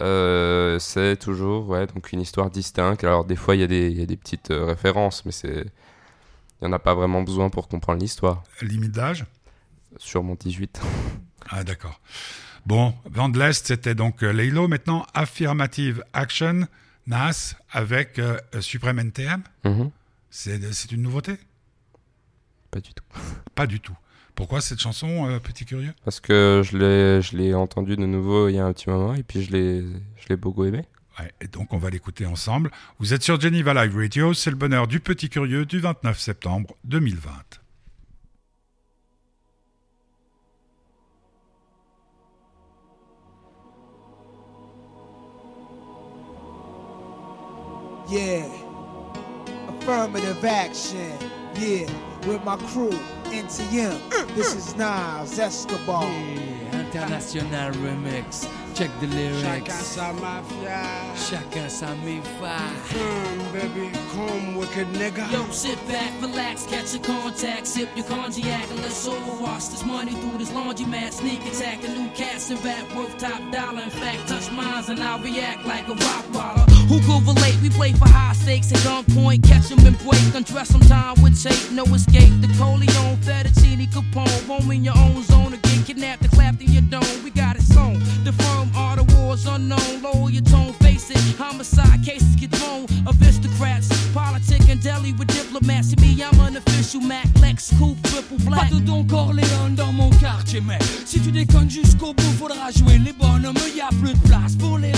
euh, 0.00 0.78
c'est 0.78 1.16
toujours 1.16 1.68
ouais, 1.68 1.86
donc 1.86 2.12
une 2.12 2.20
histoire 2.20 2.50
distincte. 2.50 3.04
Alors, 3.04 3.24
des 3.24 3.36
fois, 3.36 3.54
il 3.56 3.60
y, 3.60 3.64
a 3.64 3.66
des- 3.66 3.90
il 3.90 3.98
y 3.98 4.02
a 4.02 4.06
des 4.06 4.16
petites 4.16 4.48
références, 4.50 5.24
mais 5.26 5.32
c'est. 5.32 5.66
Il 6.60 6.66
n'y 6.66 6.70
en 6.70 6.72
a 6.76 6.78
pas 6.78 6.94
vraiment 6.94 7.22
besoin 7.22 7.48
pour 7.48 7.68
comprendre 7.68 8.00
l'histoire. 8.00 8.42
Limite 8.60 8.92
d'âge? 8.92 9.24
Sur 9.96 10.22
mon 10.22 10.34
18. 10.34 10.80
Ah, 11.48 11.64
d'accord. 11.64 12.00
Bon, 12.66 12.94
Vent 13.06 13.28
de 13.28 13.38
l'Est, 13.38 13.66
c'était 13.66 13.94
donc 13.94 14.22
euh, 14.22 14.30
Laylo. 14.30 14.68
Maintenant, 14.68 15.06
Affirmative 15.14 16.04
Action, 16.12 16.66
NAS, 17.06 17.56
avec 17.70 18.18
euh, 18.18 18.38
Supreme 18.60 18.98
NTM. 18.98 19.42
Mhm. 19.64 19.90
C'est 20.30 20.72
c'est 20.72 20.92
une 20.92 21.02
nouveauté? 21.02 21.38
Pas 22.70 22.80
du 22.80 22.92
tout. 22.92 23.04
Pas 23.54 23.66
du 23.66 23.80
tout. 23.80 23.96
Pourquoi 24.34 24.60
cette 24.60 24.80
chanson, 24.80 25.28
euh, 25.28 25.38
petit 25.38 25.64
curieux? 25.64 25.92
Parce 26.04 26.20
que 26.20 26.62
je 26.64 26.76
l'ai, 26.76 27.22
je 27.22 27.36
l'ai 27.36 27.54
entendu 27.54 27.96
de 27.96 28.06
nouveau 28.06 28.48
il 28.48 28.54
y 28.54 28.58
a 28.58 28.64
un 28.64 28.72
petit 28.72 28.88
moment 28.88 29.14
et 29.14 29.22
puis 29.22 29.42
je 29.42 29.50
l'ai, 29.50 29.82
je 30.16 30.28
l'ai 30.28 30.36
beaucoup 30.36 30.64
aimé. 30.64 30.84
Ouais, 31.18 31.32
et 31.40 31.48
donc 31.48 31.72
on 31.72 31.78
va 31.78 31.90
l'écouter 31.90 32.26
ensemble. 32.26 32.70
Vous 32.98 33.12
êtes 33.14 33.22
sur 33.22 33.40
Geneva 33.40 33.74
Live 33.74 33.96
Radio, 33.96 34.32
c'est 34.32 34.50
le 34.50 34.56
bonheur 34.56 34.86
du 34.86 35.00
petit 35.00 35.28
curieux 35.28 35.66
du 35.66 35.80
29 35.80 36.18
septembre 36.18 36.76
2020. 36.84 37.60
Yeah. 48.10 48.48
Affirmative 49.68 50.44
action. 50.44 51.16
Yeah. 51.54 51.86
With 52.26 52.44
my 52.44 52.56
crew, 52.56 52.90
NTM. 53.26 54.34
This 54.34 54.52
is 54.52 54.74
Nas 54.74 55.38
Escobar. 55.38 56.02
Yeah, 56.02 56.80
international 56.80 57.72
remix. 57.74 58.48
Check 58.80 58.98
the 58.98 59.08
lyrics. 59.08 59.44
Chacun 59.44 59.82
sa 59.84 60.12
mafia. 60.14 60.80
Chacun 61.12 61.68
sa 61.68 61.92
mi-fa. 62.00 62.56
Hmm, 62.88 63.52
baby, 63.52 63.92
come 64.08 64.56
wicked 64.56 64.88
nigga. 64.96 65.30
Yo, 65.30 65.44
sit 65.52 65.76
back, 65.86 66.08
relax, 66.22 66.64
catch 66.64 66.94
your 66.94 67.04
contact, 67.04 67.66
sip 67.66 67.90
your 67.94 68.06
cognac, 68.06 68.70
and 68.70 68.80
let's 68.80 69.06
overwash 69.06 69.68
this 69.68 69.84
money 69.84 70.12
through 70.12 70.38
this 70.38 70.48
laundromat. 70.56 71.12
Sneak 71.12 71.44
attack, 71.44 71.84
a 71.84 71.88
new 71.92 72.08
cast 72.16 72.52
and 72.52 72.64
rap 72.64 72.88
worth 72.96 73.12
top 73.18 73.42
dollar. 73.52 73.82
In 73.82 73.90
fact, 73.90 74.28
touch 74.28 74.50
mines 74.50 74.88
and 74.88 74.98
I'll 75.00 75.20
react 75.20 75.66
like 75.66 75.86
a 75.86 75.92
rock 75.92 76.24
baller. 76.32 76.64
Who 76.88 77.04
could 77.04 77.28
relate? 77.28 77.60
We 77.60 77.68
play 77.68 77.92
for 77.92 78.08
high 78.08 78.32
stakes 78.32 78.72
at 78.72 78.78
gunpoint, 78.78 79.44
catch 79.44 79.70
'em 79.70 79.84
and 79.84 79.98
break, 79.98 80.24
undress 80.32 80.72
them 80.72 80.80
time 80.88 81.20
with 81.20 81.36
tape, 81.36 81.70
no 81.70 81.84
escape. 81.92 82.32
The 82.40 82.48
Coleon, 82.56 83.20
Fettuccine, 83.80 83.90
Capone, 83.90 84.46
home 84.46 84.70
in 84.70 84.84
your 84.84 84.96
own 84.96 85.22
zone, 85.22 85.58
get 85.62 85.86
kidnapped 85.86 86.22
and 86.22 86.32
clapped 86.32 86.60
in 86.60 86.70
your 86.72 86.82
dome. 86.82 87.24
We 87.24 87.30
got 87.30 87.56
it 87.56 87.62
sewn. 87.62 87.98
The 88.24 88.32
firm 88.32 88.70
are 88.76 88.96
the 88.96 89.04
wars 89.14 89.46
unknown. 89.46 90.02
Lower 90.02 90.30
your 90.30 90.42
tone, 90.42 90.72
face 90.74 91.10
it. 91.10 91.18
Homicide 91.38 92.02
cases 92.04 92.34
get 92.36 92.50
thrown. 92.52 92.86
Aristocrats, 93.06 93.88
politic 94.12 94.68
and 94.68 94.82
deli 94.82 95.12
with 95.12 95.28
diplomats. 95.28 95.90
See 95.90 95.96
me, 95.96 96.22
I'm 96.22 96.40
an 96.40 96.56
official 96.56 97.00
Mac, 97.00 97.26
Lex, 97.40 97.72
Coupe, 97.78 98.00
triple 98.04 98.38
black. 98.38 98.70
Pas 98.70 98.74
de 98.74 98.80
Don 98.80 99.04
Corleone 99.04 99.74
dans 99.74 99.92
mon 99.92 100.10
quartier, 100.10 100.60
mais 100.60 100.78
si 101.04 101.20
tu 101.20 101.32
déconnes 101.32 101.70
jusqu'au 101.70 102.12
bout, 102.12 102.32
faudra 102.38 102.70
jouer 102.70 102.98
les 102.98 103.12
bonhommes. 103.12 103.56
Y 103.74 103.80
a 103.80 103.88
plus 104.00 104.12
de 104.12 104.28
place 104.28 104.54
pour 104.56 104.78
les 104.78 104.92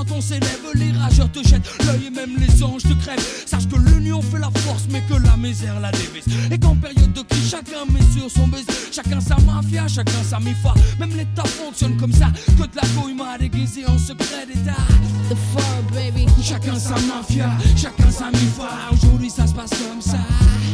quand 0.00 0.16
on 0.16 0.20
s'élève, 0.20 0.60
les 0.74 0.92
rageurs 0.92 1.30
te 1.30 1.46
jettent 1.46 1.68
l'œil 1.84 2.06
et 2.06 2.10
même 2.10 2.36
les 2.38 2.62
anges 2.62 2.82
te 2.82 2.94
crèvent. 2.94 3.44
Sache 3.44 3.68
que 3.68 3.76
l'union 3.76 4.22
fait 4.22 4.38
la 4.38 4.50
force, 4.60 4.84
mais 4.90 5.02
que 5.02 5.14
la 5.22 5.36
misère 5.36 5.78
la 5.78 5.90
dévise. 5.90 6.24
Et 6.50 6.58
qu'en 6.58 6.74
période 6.74 7.12
de 7.12 7.20
crise, 7.20 7.50
chacun 7.50 7.84
met 7.92 8.00
sur 8.16 8.30
son 8.30 8.48
baiser. 8.48 8.66
Chacun 8.90 9.20
sa 9.20 9.36
mafia, 9.40 9.86
chacun 9.88 10.22
sa 10.22 10.40
mi-fa. 10.40 10.72
Même 10.98 11.10
l'État 11.16 11.44
fonctionne 11.44 11.96
comme 11.98 12.12
ça. 12.12 12.28
Que 12.56 12.62
de 12.62 12.76
la 12.76 12.82
couille 12.94 13.14
m'a 13.14 13.36
déguisé 13.36 13.84
en 13.86 13.98
secret 13.98 14.46
d'État. 14.46 14.80
The 15.28 15.36
fur, 15.52 15.82
baby. 15.92 16.26
Chacun 16.42 16.78
sa 16.78 16.94
mafia, 17.00 17.50
chacun 17.76 18.10
sa 18.10 18.30
mi-fa. 18.30 18.68
Aujourd'hui 18.92 19.28
ça 19.28 19.46
se 19.46 19.52
passe 19.52 19.70
comme 19.70 20.00
ça. 20.00 20.18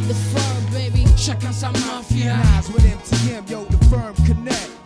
The 0.07 0.15
fur, 0.31 0.71
baby. 0.71 1.03
Chacun 1.17 1.51
sa 1.51 1.69
mafia. 1.71 2.37
Nas 2.37 2.69
with 2.73 2.85
MTM, 2.85 3.49
yo, 3.49 3.65
the 3.69 3.85
firm 3.89 4.13
connect. 4.25 4.76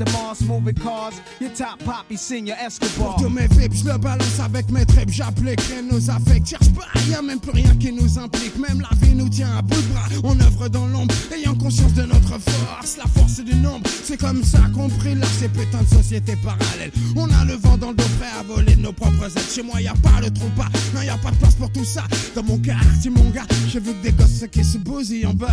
the 0.00 0.10
Mars, 0.12 0.42
moving 0.42 0.74
cars. 0.74 1.20
Your 1.40 1.50
top 1.50 1.78
poppy, 1.84 2.16
senior 2.16 2.56
Escobar. 2.56 3.14
Pour 3.14 3.16
tous 3.16 3.28
mes 3.28 3.46
vips, 3.48 3.74
je 3.74 3.84
le 3.84 3.98
balance 3.98 4.40
avec 4.40 4.70
mes 4.70 4.86
tripes, 4.86 5.10
j'applique 5.10 5.60
rien 5.60 5.82
nous 5.82 6.10
affecte. 6.10 6.48
Cherche 6.48 6.70
pas, 6.70 6.86
y'a 7.08 7.22
même 7.22 7.40
plus 7.40 7.52
rien 7.52 7.74
qui 7.76 7.92
nous 7.92 8.18
implique. 8.18 8.56
Même 8.58 8.80
la 8.80 8.96
vie 9.00 9.14
nous 9.14 9.28
tient 9.28 9.58
à 9.58 9.62
bout 9.62 9.80
de 9.80 9.88
bras. 9.88 10.08
On 10.24 10.40
œuvre 10.40 10.68
dans 10.68 10.86
l'ombre, 10.86 11.14
ayant 11.34 11.54
conscience 11.54 11.92
de 11.94 12.02
notre 12.02 12.38
force. 12.38 12.96
La 12.96 13.04
force 13.04 13.40
du 13.40 13.54
nombre, 13.56 13.88
c'est 14.02 14.18
comme 14.18 14.42
ça 14.42 14.60
qu'on 14.74 14.88
brille 14.88 15.16
là, 15.16 15.26
ces 15.38 15.48
putains 15.48 15.82
de 15.82 15.94
sociétés 15.94 16.36
parallèles. 16.36 16.92
On 17.16 17.28
a 17.30 17.44
le 17.44 17.54
vent 17.54 17.76
dans 17.76 17.90
le 17.90 17.96
dos, 17.96 18.04
prêt 18.18 18.30
à 18.38 18.42
voler 18.42 18.76
nos 18.76 18.92
propres 18.92 19.24
ailes. 19.24 19.44
Chez 19.54 19.62
moi, 19.62 19.80
y 19.80 19.88
a 19.88 19.94
pas 19.94 20.20
le 20.22 20.30
trompe 20.30 20.54
pas, 20.54 20.68
non, 20.94 21.02
y 21.02 21.08
a 21.08 21.18
pas 21.18 21.30
de 21.30 21.36
tout 21.80 21.86
ça. 21.86 22.02
Dans 22.34 22.42
mon 22.42 22.58
quartier, 22.58 23.10
mon 23.10 23.30
gars, 23.30 23.46
j'ai 23.68 23.80
vu 23.80 23.94
que 23.94 24.02
des 24.02 24.12
gosses 24.12 24.44
qui 24.52 24.62
se 24.62 24.76
bousillent 24.76 25.26
en 25.26 25.32
bas. 25.32 25.46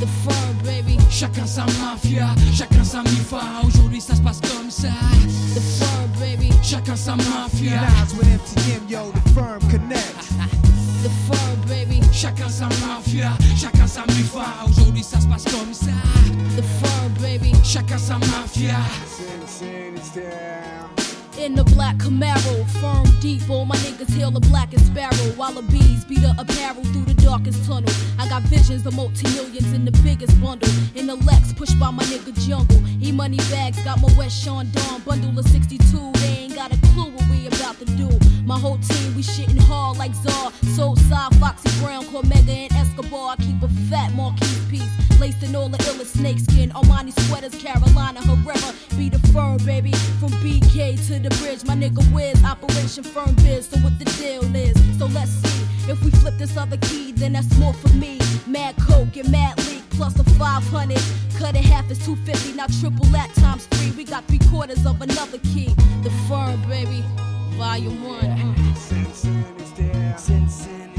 The 0.00 0.06
fur, 0.22 0.54
baby. 0.64 0.96
Chacun 1.10 1.46
sa 1.46 1.66
mafia, 1.78 2.34
chacun 2.54 2.82
sa 2.82 3.02
mi-fa. 3.02 3.42
Aujourd'hui 3.62 4.00
ça 4.00 4.14
se 4.14 4.22
passe 4.22 4.40
comme 4.40 4.70
ça. 4.70 4.88
The 5.54 5.60
fur, 5.60 6.08
baby. 6.18 6.50
Chacun 6.62 6.96
sa 6.96 7.16
mafia, 7.16 7.82
with 8.16 8.28
MTM, 8.28 8.88
yo, 8.88 9.12
the 9.12 9.30
firm 9.34 9.60
connect. 9.70 10.14
The 11.04 11.10
fur, 11.26 11.56
baby. 11.68 12.00
chacun 12.12 12.48
sa 12.48 12.66
mafia, 12.86 13.32
chacun 13.54 13.86
sa 13.86 14.06
mi-fa. 14.06 14.46
Aujourd'hui 14.66 15.02
ça 15.02 15.20
se 15.20 15.26
passe 15.26 15.44
comme 15.44 15.74
ça. 15.74 15.92
The 16.56 16.62
fur, 16.62 17.10
baby. 17.20 17.52
Chacun 17.62 17.98
sa 17.98 18.14
mafia. 18.18 18.78
Sin, 19.06 19.46
sin, 19.46 19.96
it's 19.96 20.14
down. 20.14 20.73
In 21.38 21.54
the 21.54 21.64
black 21.64 21.96
Camaro. 21.96 22.66
Firm 22.80 23.06
deep, 23.20 23.48
all 23.48 23.64
my 23.64 23.76
niggas 23.76 24.10
hail 24.14 24.30
the 24.30 24.40
blackest 24.40 24.86
sparrow. 24.86 25.28
While 25.36 25.52
the 25.52 25.62
bees 25.62 26.04
beat 26.04 26.20
the 26.20 26.34
apparel 26.38 26.84
through 26.84 27.04
the 27.04 27.14
darkest 27.14 27.64
tunnel. 27.64 27.90
I 28.18 28.28
got 28.28 28.42
visions 28.42 28.86
of 28.86 28.94
multi 28.94 29.28
millions 29.34 29.72
in 29.72 29.84
the 29.84 29.92
biggest 30.02 30.40
bundle. 30.40 30.68
In 30.94 31.06
the 31.06 31.16
Lex, 31.16 31.52
pushed 31.52 31.78
by 31.78 31.90
my 31.90 32.04
nigga 32.04 32.32
Jungle. 32.46 32.80
E 33.02 33.12
money 33.12 33.38
bags, 33.50 33.82
got 33.84 34.00
my 34.00 34.08
West 34.16 34.42
Sean 34.42 34.70
Dawn 34.70 35.00
bundle 35.02 35.38
of 35.38 35.46
62. 35.48 36.12
They 36.12 36.26
ain't 36.26 36.54
got 36.54 36.72
a 36.72 36.78
clue 36.92 37.10
what 37.10 37.28
we 37.30 37.46
about 37.46 37.78
to 37.78 37.86
do. 37.96 38.08
My 38.44 38.58
whole 38.58 38.78
team, 38.78 39.14
we 39.14 39.22
shitting 39.22 39.58
hard 39.58 39.98
like 39.98 40.14
Czar. 40.14 40.52
Soul 40.76 40.96
side, 40.96 41.34
Foxy 41.36 41.70
Brown, 41.80 42.04
Cormega, 42.04 42.48
and 42.48 42.72
Escobar. 42.72 43.30
I 43.32 43.36
keep 43.36 43.62
a 43.62 43.68
fat 43.90 44.12
Marquis 44.14 44.60
piece. 44.70 44.83
In 45.44 45.54
all 45.54 45.68
the 45.68 45.76
illest 45.78 46.16
snakeskin. 46.16 46.70
Armani 46.70 47.12
sweaters, 47.26 47.54
Carolina 47.54 48.20
Herrera. 48.22 48.72
Be 48.96 49.10
the 49.10 49.18
firm, 49.28 49.58
baby. 49.58 49.92
From 50.18 50.30
BK 50.42 50.96
to 51.08 51.18
the 51.18 51.28
bridge. 51.40 51.64
My 51.64 51.74
nigga 51.74 52.02
Wiz, 52.14 52.42
Operation 52.44 53.04
Firm 53.04 53.34
Biz. 53.36 53.68
So 53.68 53.76
what 53.80 53.98
the 53.98 54.06
deal 54.16 54.44
is. 54.56 54.74
So 54.98 55.06
let's 55.06 55.30
see. 55.30 55.64
If 55.90 56.02
we 56.02 56.10
flip 56.12 56.34
this 56.38 56.56
other 56.56 56.78
key, 56.78 57.12
then 57.12 57.34
that's 57.34 57.54
more 57.58 57.74
for 57.74 57.92
me. 57.94 58.18
Mad 58.46 58.74
Coke 58.78 59.16
and 59.16 59.30
Mad 59.30 59.58
Leak 59.68 59.82
plus 59.90 60.18
a 60.18 60.24
500. 60.24 60.98
Cut 61.38 61.54
in 61.56 61.62
half 61.62 61.90
is 61.90 61.98
250. 62.06 62.54
Now 62.56 62.66
triple 62.80 63.04
that 63.06 63.30
times 63.34 63.66
three. 63.66 63.90
We 63.90 64.04
got 64.04 64.24
three 64.24 64.40
quarters 64.50 64.86
of 64.86 65.02
another 65.02 65.38
key. 65.52 65.74
The 66.02 66.10
firm, 66.26 66.58
baby. 66.68 67.04
Volume 67.58 68.02
one. 68.02 68.24
uh. 68.24 68.54
C'est 70.16 70.93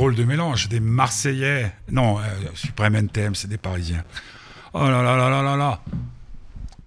drôle 0.00 0.14
de 0.14 0.24
mélange. 0.24 0.68
Des 0.68 0.80
Marseillais. 0.80 1.72
Non, 1.90 2.18
euh, 2.18 2.22
Supreme 2.54 2.96
NTM, 2.96 3.34
c'est 3.34 3.48
des 3.48 3.58
Parisiens. 3.58 4.02
Oh 4.72 4.84
là 4.84 5.02
là 5.02 5.16
là 5.16 5.28
là 5.28 5.42
là 5.42 5.56
là. 5.56 5.80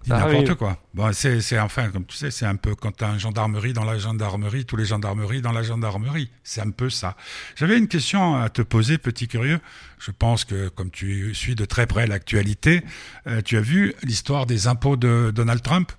N'importe 0.06 0.54
quoi. 0.56 0.76
Bon, 0.92 1.12
c'est, 1.14 1.40
c'est 1.40 1.58
enfin, 1.58 1.88
comme 1.90 2.04
tu 2.04 2.16
sais, 2.16 2.30
c'est 2.30 2.44
un 2.44 2.56
peu 2.56 2.74
quand 2.74 2.90
t'as 2.92 3.08
un 3.08 3.16
gendarmerie 3.16 3.72
dans 3.72 3.84
la 3.84 3.98
gendarmerie, 3.98 4.66
tous 4.66 4.76
les 4.76 4.84
gendarmeries 4.84 5.40
dans 5.40 5.52
la 5.52 5.62
gendarmerie. 5.62 6.28
C'est 6.42 6.60
un 6.60 6.70
peu 6.70 6.90
ça. 6.90 7.16
J'avais 7.56 7.78
une 7.78 7.88
question 7.88 8.36
à 8.36 8.50
te 8.50 8.60
poser, 8.62 8.98
petit 8.98 9.28
curieux. 9.28 9.60
Je 9.98 10.10
pense 10.10 10.44
que, 10.44 10.68
comme 10.68 10.90
tu 10.90 11.34
suis 11.34 11.54
de 11.54 11.64
très 11.64 11.86
près 11.86 12.06
l'actualité, 12.06 12.82
euh, 13.26 13.40
tu 13.42 13.56
as 13.56 13.62
vu 13.62 13.94
l'histoire 14.02 14.44
des 14.44 14.66
impôts 14.66 14.96
de 14.96 15.30
Donald 15.34 15.62
Trump? 15.62 15.90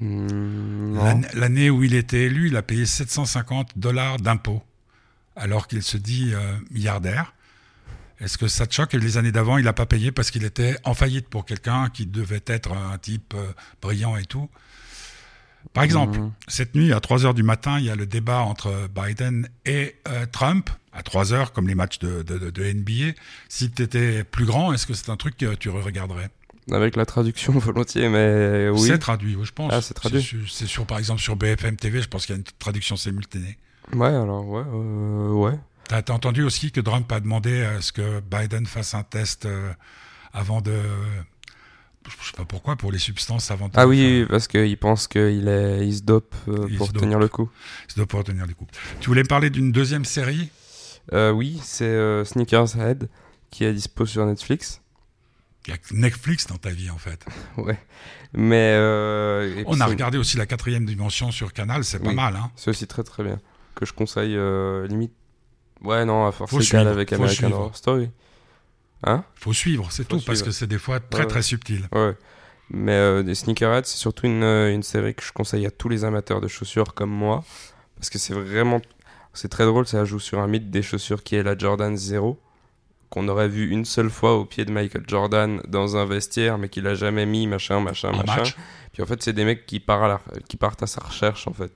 Hmm, 0.00 0.98
L'année 1.32 1.70
où 1.70 1.84
il 1.84 1.94
était 1.94 2.24
élu, 2.24 2.48
il 2.48 2.56
a 2.56 2.62
payé 2.62 2.84
750 2.84 3.78
dollars 3.78 4.18
d'impôts, 4.18 4.62
alors 5.36 5.68
qu'il 5.68 5.82
se 5.82 5.96
dit 5.96 6.32
euh, 6.34 6.56
milliardaire. 6.70 7.32
Est-ce 8.18 8.38
que 8.38 8.48
ça 8.48 8.66
te 8.66 8.72
choque 8.74 8.94
les 8.94 9.18
années 9.18 9.32
d'avant, 9.32 9.58
il 9.58 9.64
n'a 9.64 9.74
pas 9.74 9.84
payé 9.86 10.10
parce 10.10 10.30
qu'il 10.30 10.44
était 10.44 10.76
en 10.84 10.94
faillite 10.94 11.28
pour 11.28 11.44
quelqu'un 11.44 11.90
qui 11.90 12.06
devait 12.06 12.42
être 12.46 12.72
un 12.72 12.96
type 12.98 13.34
euh, 13.36 13.52
brillant 13.82 14.16
et 14.16 14.24
tout? 14.24 14.48
Par 15.74 15.84
exemple, 15.84 16.18
Mhm. 16.18 16.32
cette 16.48 16.74
nuit, 16.74 16.92
à 16.92 17.00
3 17.00 17.26
heures 17.26 17.34
du 17.34 17.42
matin, 17.42 17.78
il 17.78 17.84
y 17.84 17.90
a 17.90 17.96
le 17.96 18.06
débat 18.06 18.38
entre 18.38 18.88
Biden 18.94 19.48
et 19.66 19.96
euh, 20.08 20.24
Trump, 20.30 20.70
à 20.92 21.02
3 21.02 21.34
heures, 21.34 21.52
comme 21.52 21.68
les 21.68 21.74
matchs 21.74 21.98
de, 21.98 22.22
de, 22.22 22.38
de- 22.38 22.50
de 22.50 22.64
NBA. 22.64 23.12
Si 23.48 23.70
tu 23.70 23.82
étais 23.82 24.24
plus 24.24 24.46
grand, 24.46 24.72
est-ce 24.72 24.86
que 24.86 24.94
c'est 24.94 25.10
un 25.10 25.16
truc 25.16 25.36
que 25.36 25.54
tu 25.54 25.68
regarderais? 25.68 26.30
Avec 26.72 26.96
la 26.96 27.04
traduction 27.04 27.52
volontiers, 27.58 28.08
mais 28.08 28.68
oui. 28.70 28.86
C'est 28.88 28.98
traduit, 28.98 29.36
oui, 29.36 29.44
je 29.44 29.52
pense. 29.52 29.72
Ah, 29.74 29.82
c'est 29.82 29.92
traduit. 29.94 30.26
C'est 30.48 30.66
sur, 30.66 30.86
par 30.86 30.98
exemple, 30.98 31.20
sur 31.20 31.36
BFM 31.36 31.76
TV, 31.76 32.00
je 32.00 32.08
pense 32.08 32.24
qu'il 32.24 32.34
y 32.34 32.38
a 32.38 32.38
une 32.38 32.44
traduction 32.58 32.96
simultanée. 32.96 33.58
Ouais, 33.94 34.08
alors, 34.08 34.46
ouais, 34.48 34.64
euh, 34.66 35.30
ouais. 35.32 35.58
T'as 35.88 36.02
entendu 36.12 36.42
aussi 36.42 36.72
que 36.72 36.80
Trump 36.80 37.10
a 37.12 37.20
demandé 37.20 37.62
à 37.64 37.80
ce 37.80 37.92
que 37.92 38.20
Biden 38.20 38.66
fasse 38.66 38.94
un 38.94 39.04
test 39.04 39.46
euh, 39.46 39.72
avant 40.32 40.60
de. 40.60 40.76
Je 42.04 42.26
sais 42.26 42.36
pas 42.36 42.44
pourquoi, 42.44 42.76
pour 42.76 42.90
les 42.92 42.98
substances 42.98 43.50
avant 43.50 43.68
de. 43.68 43.72
Ah 43.76 43.86
oui, 43.86 44.24
parce 44.28 44.48
qu'il 44.48 44.76
pense 44.78 45.06
qu'il 45.08 45.48
est, 45.48 45.86
il 45.86 45.94
se 45.96 46.02
dope 46.02 46.34
euh, 46.48 46.66
Il 46.68 46.76
pour 46.76 46.88
se 46.88 46.92
dope. 46.92 47.02
tenir 47.02 47.18
le 47.18 47.28
coup. 47.28 47.48
Ça 47.88 47.94
doit 47.96 48.06
pouvoir 48.06 48.24
tenir 48.24 48.46
du 48.46 48.54
coup. 48.54 48.66
Tu 49.00 49.08
voulais 49.08 49.22
me 49.22 49.28
parler 49.28 49.50
d'une 49.50 49.72
deuxième 49.72 50.04
série? 50.04 50.50
Euh, 51.12 51.30
oui, 51.30 51.60
c'est 51.62 51.84
euh, 51.84 52.24
Sneakers 52.24 52.76
Head 52.80 53.08
qui 53.50 53.64
est 53.64 53.72
dispo 53.72 54.06
sur 54.06 54.26
Netflix. 54.26 54.80
Il 55.66 55.70
y 55.70 55.72
a 55.72 55.78
que 55.78 55.94
Netflix 55.94 56.46
dans 56.46 56.56
ta 56.58 56.70
vie, 56.70 56.90
en 56.90 56.98
fait. 56.98 57.24
Ouais. 57.56 57.78
Mais 58.34 58.72
euh, 58.74 59.62
On 59.66 59.80
a 59.80 59.86
regardé 59.86 60.18
aussi 60.18 60.36
la 60.36 60.46
quatrième 60.46 60.84
dimension 60.84 61.30
sur 61.30 61.52
Canal, 61.52 61.84
c'est 61.84 62.00
pas 62.00 62.12
mal, 62.12 62.36
hein. 62.36 62.50
C'est 62.56 62.70
aussi 62.70 62.86
très 62.86 63.02
très 63.04 63.22
bien. 63.24 63.40
Que 63.76 63.86
je 63.86 63.92
conseille 63.92 64.34
euh, 64.36 64.86
limite. 64.88 65.12
Ouais, 65.82 66.04
non, 66.04 66.26
à 66.26 66.32
force 66.32 66.52
égale 66.60 66.88
avec 66.88 67.12
American. 67.12 67.52
Horror 67.52 67.76
Story. 67.76 68.10
Hein? 69.04 69.22
Faut 69.34 69.52
suivre, 69.52 69.92
c'est 69.92 70.08
tout, 70.08 70.20
parce 70.24 70.42
que 70.42 70.50
c'est 70.50 70.66
des 70.66 70.78
fois 70.78 70.98
très 70.98 71.20
Ouais, 71.22 71.26
très 71.28 71.42
subtil. 71.42 71.86
Ouais. 71.92 72.16
Mais 72.70 72.92
euh, 72.92 73.22
des 73.22 73.34
Sneakerheads, 73.34 73.84
c'est 73.84 73.98
surtout 73.98 74.26
une, 74.26 74.42
euh, 74.42 74.72
une 74.74 74.82
série 74.82 75.14
que 75.14 75.22
je 75.22 75.32
conseille 75.32 75.66
à 75.66 75.70
tous 75.70 75.88
les 75.88 76.04
amateurs 76.04 76.40
de 76.40 76.48
chaussures 76.48 76.94
comme 76.94 77.10
moi. 77.10 77.44
Parce 77.96 78.10
que 78.10 78.18
c'est 78.18 78.34
vraiment. 78.34 78.80
C'est 79.34 79.48
très 79.48 79.66
drôle, 79.66 79.86
ça 79.86 80.04
joue 80.06 80.18
sur 80.18 80.38
un 80.40 80.46
mythe 80.46 80.70
des 80.70 80.80
chaussures 80.82 81.22
qui 81.22 81.36
est 81.36 81.42
la 81.42 81.56
Jordan 81.56 81.94
0. 81.96 82.40
Qu'on 83.10 83.28
aurait 83.28 83.48
vu 83.48 83.68
une 83.70 83.84
seule 83.84 84.10
fois 84.10 84.34
au 84.36 84.46
pied 84.46 84.64
de 84.64 84.72
Michael 84.72 85.04
Jordan 85.06 85.60
dans 85.68 85.96
un 85.96 86.06
vestiaire, 86.06 86.56
mais 86.58 86.68
qu'il 86.70 86.86
a 86.86 86.94
jamais 86.94 87.26
mis, 87.26 87.46
machin, 87.46 87.80
machin, 87.80 88.10
machin. 88.12 88.36
match. 88.38 88.56
Puis 88.92 89.02
en 89.02 89.06
fait, 89.06 89.22
c'est 89.22 89.34
des 89.34 89.44
mecs 89.44 89.66
qui, 89.66 89.78
partent 89.78 90.04
à 90.04 90.08
la- 90.08 90.40
qui 90.48 90.56
partent 90.56 90.82
à 90.82 90.86
sa 90.88 91.02
recherche, 91.02 91.46
en 91.46 91.52
fait. 91.52 91.70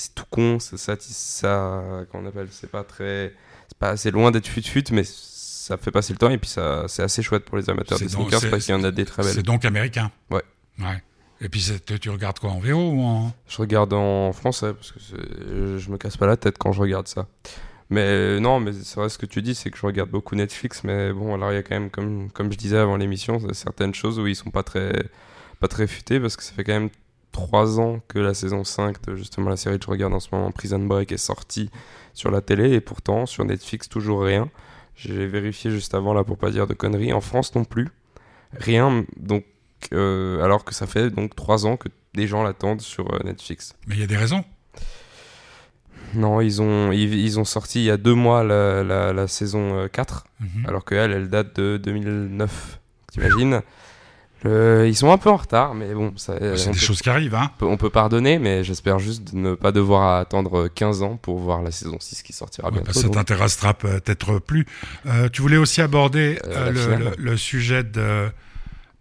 C'est- 0.00 0.14
tout 0.14 0.24
con, 0.30 0.58
c'est 0.58 0.76
ça, 0.78 0.96
ça 0.98 1.82
qu'on 2.10 2.24
appelle, 2.26 2.48
c'est 2.50 2.70
pas 2.70 2.84
très. 2.84 3.34
C'est 3.68 3.78
pas 3.78 3.90
assez 3.90 4.10
loin 4.10 4.30
d'être 4.30 4.46
fut-fut, 4.48 4.84
mais 4.92 5.02
ça 5.04 5.76
fait 5.76 5.90
passer 5.90 6.12
le 6.12 6.18
temps 6.18 6.30
et 6.30 6.38
puis 6.38 6.48
ça, 6.50 6.84
c'est 6.88 7.02
assez 7.02 7.22
chouette 7.22 7.44
pour 7.44 7.56
les 7.58 7.68
amateurs 7.70 7.98
C'est 7.98 8.06
de 8.06 8.12
donc- 8.12 8.30
sneakers 8.30 8.50
parce 8.50 8.64
qu'il 8.64 8.74
y 8.74 8.78
en 8.78 8.82
a 8.84 8.90
des 8.90 9.04
très 9.04 9.22
belles. 9.22 9.34
C'est 9.34 9.42
donc 9.42 9.64
américain. 9.64 10.10
Ouais. 10.30 10.42
Ouais. 10.80 11.02
Et 11.42 11.48
puis 11.48 11.64
tu 12.00 12.10
regardes 12.10 12.38
quoi 12.38 12.50
en 12.50 12.58
VO 12.58 12.76
ou 12.90 13.02
en. 13.02 13.32
Je 13.48 13.56
regarde 13.58 13.92
en 13.92 14.32
français 14.32 14.72
parce 14.74 14.92
que 14.92 14.98
je 15.78 15.90
me 15.90 15.96
casse 15.98 16.16
pas 16.16 16.26
la 16.26 16.36
tête 16.36 16.56
quand 16.58 16.72
je 16.72 16.80
regarde 16.80 17.06
ça. 17.08 17.26
Mais 17.88 18.02
euh, 18.02 18.40
non, 18.40 18.60
mais 18.60 18.72
c'est 18.72 18.96
vrai 19.00 19.08
ce 19.08 19.18
que 19.18 19.26
tu 19.26 19.42
dis, 19.42 19.54
c'est 19.54 19.70
que 19.70 19.76
je 19.78 19.84
regarde 19.86 20.10
beaucoup 20.10 20.34
Netflix, 20.36 20.84
mais 20.84 21.12
bon, 21.12 21.34
alors 21.34 21.50
il 21.52 21.56
y 21.56 21.58
a 21.58 21.62
quand 21.62 21.74
même, 21.74 21.90
comme, 21.90 22.30
comme 22.30 22.52
je 22.52 22.56
disais 22.58 22.76
avant 22.78 22.96
l'émission, 22.96 23.38
certaines 23.52 23.94
choses 23.94 24.18
où 24.18 24.26
ils 24.26 24.36
sont 24.36 24.50
pas 24.50 24.62
très, 24.62 24.92
pas 25.60 25.66
très 25.68 25.86
futés 25.86 26.20
parce 26.20 26.36
que 26.36 26.42
ça 26.44 26.52
fait 26.52 26.62
quand 26.64 26.72
même 26.74 26.90
3 27.32 27.78
ans 27.80 28.00
que 28.08 28.18
la 28.18 28.34
saison 28.34 28.64
5 28.64 29.02
de 29.06 29.14
justement 29.16 29.50
la 29.50 29.56
série 29.56 29.78
que 29.78 29.84
je 29.84 29.90
regarde 29.90 30.12
en 30.14 30.20
ce 30.20 30.28
moment, 30.32 30.50
Prison 30.50 30.78
Break, 30.80 31.12
est 31.12 31.16
sortie 31.16 31.70
sur 32.14 32.30
la 32.30 32.40
télé 32.40 32.72
et 32.72 32.80
pourtant 32.80 33.26
sur 33.26 33.44
Netflix 33.44 33.88
toujours 33.88 34.22
rien. 34.24 34.48
J'ai 34.96 35.26
vérifié 35.26 35.70
juste 35.70 35.94
avant 35.94 36.12
là 36.12 36.24
pour 36.24 36.36
pas 36.38 36.50
dire 36.50 36.66
de 36.66 36.74
conneries. 36.74 37.12
En 37.12 37.20
France 37.20 37.54
non 37.54 37.64
plus, 37.64 37.88
rien. 38.58 39.04
Donc 39.16 39.44
euh, 39.92 40.42
alors 40.42 40.64
que 40.64 40.74
ça 40.74 40.86
fait 40.86 41.10
donc 41.10 41.34
3 41.36 41.66
ans 41.66 41.76
que 41.76 41.88
des 42.14 42.26
gens 42.26 42.42
l'attendent 42.42 42.80
sur 42.82 43.14
euh, 43.14 43.18
Netflix. 43.24 43.74
Mais 43.86 43.94
il 43.94 44.00
y 44.00 44.04
a 44.04 44.06
des 44.08 44.16
raisons. 44.16 44.44
Non, 46.14 46.40
ils 46.40 46.60
ont, 46.60 46.90
ils, 46.90 47.14
ils 47.14 47.38
ont 47.38 47.44
sorti 47.44 47.80
il 47.82 47.84
y 47.84 47.90
a 47.90 47.96
deux 47.96 48.14
mois 48.14 48.42
la, 48.42 48.82
la, 48.82 49.12
la 49.12 49.26
saison 49.28 49.78
euh, 49.78 49.88
4, 49.88 50.24
Mhm. 50.40 50.66
alors 50.66 50.84
qu'elle, 50.86 51.12
elle 51.12 51.28
date 51.28 51.54
de 51.60 51.76
2009. 51.76 52.80
T'imagines? 53.12 53.60
Ils 54.44 54.96
sont 54.96 55.10
un 55.12 55.18
peu 55.18 55.28
en 55.30 55.36
retard, 55.36 55.74
mais 55.74 55.92
bon, 55.94 56.12
ça, 56.16 56.32
Bah, 56.38 56.56
c'est 56.56 56.66
des 56.66 56.70
peut, 56.72 56.78
choses 56.78 57.02
qui 57.02 57.10
arrivent, 57.10 57.34
hein. 57.34 57.50
on 57.56 57.58
peut- 57.58 57.66
on 57.66 57.76
peut 57.76 57.90
pardonner, 57.90 58.38
mais 58.38 58.64
j'espère 58.64 58.98
juste 58.98 59.32
de 59.34 59.38
ne 59.38 59.54
pas 59.54 59.70
devoir 59.72 60.18
attendre 60.18 60.68
15 60.68 61.02
ans 61.02 61.16
pour 61.16 61.38
voir 61.38 61.62
la 61.62 61.70
saison 61.70 61.98
6 62.00 62.22
qui 62.22 62.32
sortira 62.32 62.68
Ouais, 62.68 62.72
bientôt. 62.74 62.86
bah, 62.86 62.92
ça 62.94 63.02
donc- 63.02 63.14
t'intéressera 63.14 63.74
peut-être 63.74 64.38
plus. 64.38 64.66
Euh, 65.06 65.28
tu 65.28 65.42
voulais 65.42 65.58
aussi 65.58 65.80
aborder 65.82 66.38
Euh, 66.46 66.48
euh, 66.68 66.70
le, 66.70 66.80
finale. 66.80 67.14
le- 67.18 67.24
le 67.24 67.36
sujet 67.36 67.84
de, 67.84 68.30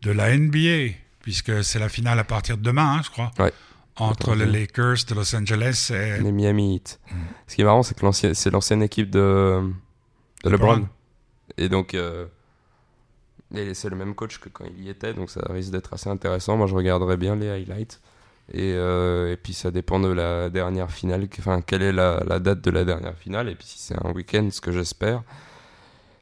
de 0.01 0.11
la 0.11 0.29
NBA, 0.37 0.93
puisque 1.21 1.63
c'est 1.63 1.79
la 1.79 1.89
finale 1.89 2.19
à 2.19 2.23
partir 2.25 2.57
de 2.57 2.63
demain, 2.63 2.95
hein, 2.97 3.01
je 3.05 3.09
crois, 3.09 3.31
Ouais. 3.39 3.53
entre 3.95 4.35
les. 4.35 4.45
Lakers 4.45 5.05
de 5.07 5.15
Los 5.15 5.33
Angeles 5.35 5.91
et 5.93 6.21
les 6.21 6.31
Miami 6.33 6.75
Heat. 6.75 6.99
Mm. 7.11 7.15
Ce 7.47 7.55
qui 7.55 7.61
est 7.61 7.65
marrant, 7.65 7.83
c'est 7.83 7.97
que 7.97 8.11
c'est 8.33 8.49
l'ancienne 8.51 8.81
équipe 8.83 9.09
de, 9.09 9.61
de 10.43 10.49
LeBron. 10.49 10.73
LeBron. 10.75 10.87
Et 11.57 11.69
donc, 11.69 11.93
euh, 11.93 12.25
et 13.55 13.73
c'est 13.73 13.89
le 13.89 13.95
même 13.95 14.15
coach 14.15 14.37
que 14.39 14.49
quand 14.49 14.65
il 14.77 14.83
y 14.83 14.89
était, 14.89 15.13
donc 15.13 15.29
ça 15.29 15.41
risque 15.49 15.71
d'être 15.71 15.93
assez 15.93 16.09
intéressant. 16.09 16.57
Moi, 16.57 16.67
je 16.67 16.75
regarderai 16.75 17.17
bien 17.17 17.35
les 17.35 17.49
highlights. 17.49 17.99
Et, 18.51 18.73
euh, 18.73 19.31
et 19.31 19.37
puis, 19.37 19.53
ça 19.53 19.69
dépend 19.71 19.99
de 19.99 20.07
la 20.07 20.49
dernière 20.49 20.91
finale. 20.91 21.27
Enfin, 21.37 21.61
quelle 21.61 21.83
est 21.83 21.91
la, 21.91 22.23
la 22.27 22.39
date 22.39 22.61
de 22.61 22.71
la 22.71 22.83
dernière 22.83 23.15
finale. 23.15 23.49
Et 23.49 23.55
puis, 23.55 23.67
si 23.67 23.79
c'est 23.79 23.95
un 24.03 24.11
week-end, 24.11 24.49
ce 24.51 24.59
que 24.61 24.71
j'espère, 24.71 25.21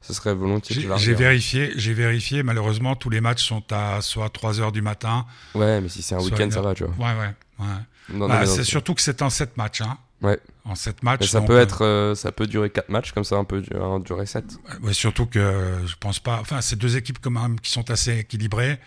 ce 0.02 0.14
serait 0.14 0.34
volontiers 0.34 0.88
J'ai 0.98 1.14
vérifié, 1.14 1.72
j'ai 1.76 1.94
vérifié. 1.94 2.44
Malheureusement, 2.44 2.96
tous 2.96 3.10
les 3.10 3.22
matchs 3.22 3.46
sont 3.46 3.64
à 3.72 4.02
soit 4.02 4.30
3 4.30 4.60
heures 4.60 4.72
du 4.72 4.82
matin. 4.82 5.26
Ouais, 5.56 5.80
mais 5.82 5.90
si 5.90 6.02
c'est 6.02 6.16
un 6.16 6.20
week-end, 6.20 6.50
ça 6.52 6.62
va, 6.62 6.74
tu 6.74 6.84
vois. 6.86 6.94
Ouais, 7.14 7.20
ouais, 7.20 8.28
Bah, 8.28 8.46
c'est 8.46 8.64
surtout 8.64 8.94
que 8.94 9.02
c'est 9.02 9.22
en 9.22 9.30
7 9.30 9.56
matchs, 9.58 9.82
hein. 9.82 9.98
Ouais. 10.22 10.40
En 10.66 10.74
7 10.76 11.04
matchs. 11.04 11.20
mais 11.22 11.28
ça 11.28 11.42
peut 11.42 11.58
euh, 11.58 11.62
être, 11.62 11.86
euh, 11.86 12.16
ça 12.16 12.32
peut 12.32 12.48
durer 12.48 12.70
4 12.72 12.90
matchs, 12.90 13.12
comme 13.12 13.24
ça, 13.24 13.36
un 13.36 13.44
peu 13.44 13.64
en 13.80 14.00
durer 14.00 14.26
7. 14.26 14.58
ouais, 14.82 14.94
surtout 14.94 15.26
que 15.28 15.78
je 15.86 15.96
pense 16.00 16.20
pas. 16.20 16.40
Enfin, 16.42 16.62
c'est 16.62 16.76
deux 16.76 16.98
équipes 16.98 17.20
quand 17.22 17.30
même 17.32 17.60
qui 17.60 17.72
sont 17.72 17.90
assez 17.92 18.18
équilibrées. 18.20 18.80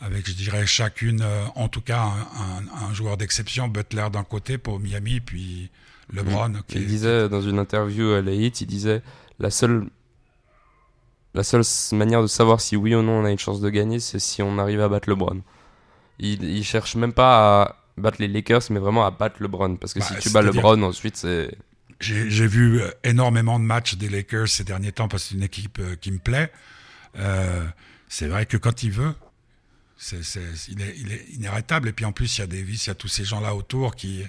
avec, 0.00 0.28
je 0.28 0.34
dirais, 0.34 0.66
chacune, 0.66 1.22
euh, 1.22 1.44
en 1.54 1.68
tout 1.68 1.80
cas, 1.80 2.02
un, 2.02 2.58
un- 2.58 2.88
un 2.90 2.92
joueur 2.92 3.16
d'exception, 3.16 3.66
Butler 3.68 4.08
d'un 4.12 4.24
côté 4.24 4.58
pour 4.58 4.78
Miami, 4.78 5.20
puis 5.20 5.70
LeBron. 6.12 6.52
qui 6.68 6.76
Il 6.76 6.82
est- 6.82 6.86
disait 6.86 7.28
dans 7.30 7.40
une 7.40 7.58
interview 7.58 8.10
à 8.12 8.20
Heat, 8.20 8.60
il 8.60 8.66
disait 8.66 9.00
la 9.38 9.50
seule 9.50 9.86
la 11.34 11.42
seule 11.42 11.62
manière 11.92 12.22
de 12.22 12.26
savoir 12.26 12.60
si 12.60 12.76
oui 12.76 12.94
ou 12.94 13.02
non 13.02 13.20
on 13.20 13.24
a 13.24 13.30
une 13.30 13.38
chance 13.38 13.60
de 13.60 13.68
gagner, 13.70 14.00
c'est 14.00 14.18
si 14.18 14.42
on 14.42 14.58
arrive 14.58 14.80
à 14.80 14.88
battre 14.88 15.08
LeBron. 15.08 15.40
Il, 16.18 16.42
il 16.44 16.64
cherche 16.64 16.94
même 16.96 17.12
pas 17.12 17.62
à 17.62 17.76
battre 17.96 18.18
les 18.20 18.28
Lakers, 18.28 18.62
mais 18.70 18.78
vraiment 18.80 19.06
à 19.06 19.10
battre 19.10 19.42
LeBron. 19.42 19.76
Parce 19.76 19.94
que 19.94 20.00
Bah, 20.00 20.06
si 20.06 20.14
tu 20.18 20.30
bats 20.30 20.42
c'est-à-dire- 20.42 20.62
LeBron, 20.62 20.82
ensuite 20.82 21.16
c'est. 21.16 21.56
J'ai 22.00 22.46
vu 22.46 22.82
euh, 22.82 22.90
énormément 23.04 23.58
de 23.58 23.64
matchs 23.64 23.94
des 23.96 24.10
Lakers 24.10 24.48
ces 24.48 24.64
derniers 24.64 24.92
temps 24.92 25.08
parce 25.08 25.22
que 25.24 25.28
c'est 25.30 25.34
une 25.36 25.42
équipe 25.42 25.78
euh, 25.80 25.96
qui 25.96 26.12
me 26.12 26.18
plaît. 26.18 26.52
Euh, 27.18 27.64
c'est 28.08 28.26
vrai 28.28 28.44
que 28.44 28.58
quand 28.58 28.82
il 28.82 28.90
veut, 28.90 29.14
c'est- 29.96 30.20
il, 30.68 30.82
est, 30.82 30.94
il 30.98 31.10
est 31.12 31.24
inarrêtable. 31.34 31.88
Et 31.88 31.92
puis 31.92 32.04
en 32.04 32.12
plus, 32.12 32.36
il 32.36 32.40
y 32.42 32.44
a 32.44 32.46
Davis, 32.46 32.84
il 32.86 32.88
y 32.88 32.90
a 32.90 32.94
tous 32.94 33.08
ces 33.08 33.24
gens-là 33.24 33.54
autour 33.54 33.96
qui, 33.96 34.22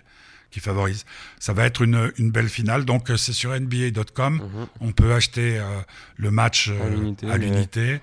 qui 0.49 0.62
favorisent. 0.62 1.03
Ça 1.39 1.51
va 1.51 1.65
être 1.65 1.82
une, 1.82 2.12
une 2.17 2.32
belle 2.32 2.47
finale. 2.47 2.86
Donc 2.86 3.12
c'est 3.17 3.34
sur 3.34 3.51
NBA.com. 3.53 4.36
Mhm. 4.36 4.67
On 4.80 4.91
peut 4.93 5.13
acheter 5.13 5.60
euh, 5.60 5.65
le 6.15 6.32
match 6.32 6.69
euh, 6.69 7.13
À 7.30 7.38
l'unité, 7.38 7.99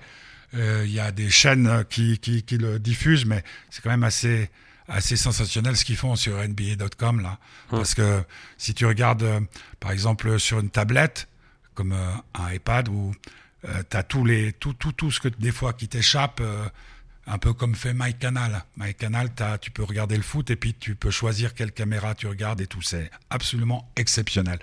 Il 0.53 0.91
y 0.91 0.99
a 0.99 1.11
des 1.11 1.31
chaînes 1.31 1.83
qui, 1.89 2.19
qui, 2.19 2.43
qui 2.43 2.57
le 2.59 2.77
diffusent, 2.77 3.25
mais 3.25 3.43
c'est 3.71 3.81
quand 3.83 3.89
même 3.89 4.03
assez, 4.03 4.49
assez 4.87 5.17
sensationnel 5.17 5.75
ce 5.75 5.85
qu'ils 5.85 5.97
font 5.97 6.15
sur 6.15 6.37
NBA.com 6.37 7.21
là. 7.21 7.39
Hum. 7.71 7.79
Parce 7.79 7.93
que 7.93 8.23
si 8.57 8.73
tu 8.73 8.85
regardes, 8.85 9.23
euh, 9.23 9.39
par 9.79 9.91
exemple, 9.91 10.39
sur 10.39 10.59
une 10.59 10.69
tablette, 10.69 11.27
comme 11.73 11.91
euh, 11.91 12.11
un 12.33 12.53
iPad, 12.53 12.89
où 12.89 13.13
tu 13.89 13.97
as 13.97 14.03
tous 14.03 14.25
les, 14.25 14.53
tout, 14.53 14.73
tout, 14.73 14.91
tout 14.91 15.09
ce 15.09 15.19
que 15.19 15.27
des 15.27 15.51
fois 15.51 15.73
qui 15.73 15.87
t'échappe, 15.87 16.39
euh, 16.39 16.67
un 17.27 17.37
peu 17.37 17.53
comme 17.53 17.75
fait 17.75 17.93
MyCanal. 17.93 18.63
MyCanal, 18.77 19.29
tu 19.59 19.71
peux 19.71 19.83
regarder 19.83 20.15
le 20.15 20.21
foot 20.21 20.49
et 20.51 20.55
puis 20.55 20.73
tu 20.73 20.95
peux 20.95 21.09
choisir 21.09 21.53
quelle 21.53 21.71
caméra 21.71 22.13
tu 22.13 22.27
regardes 22.27 22.61
et 22.61 22.67
tout. 22.67 22.81
C'est 22.81 23.09
absolument 23.29 23.89
exceptionnel. 23.95 24.59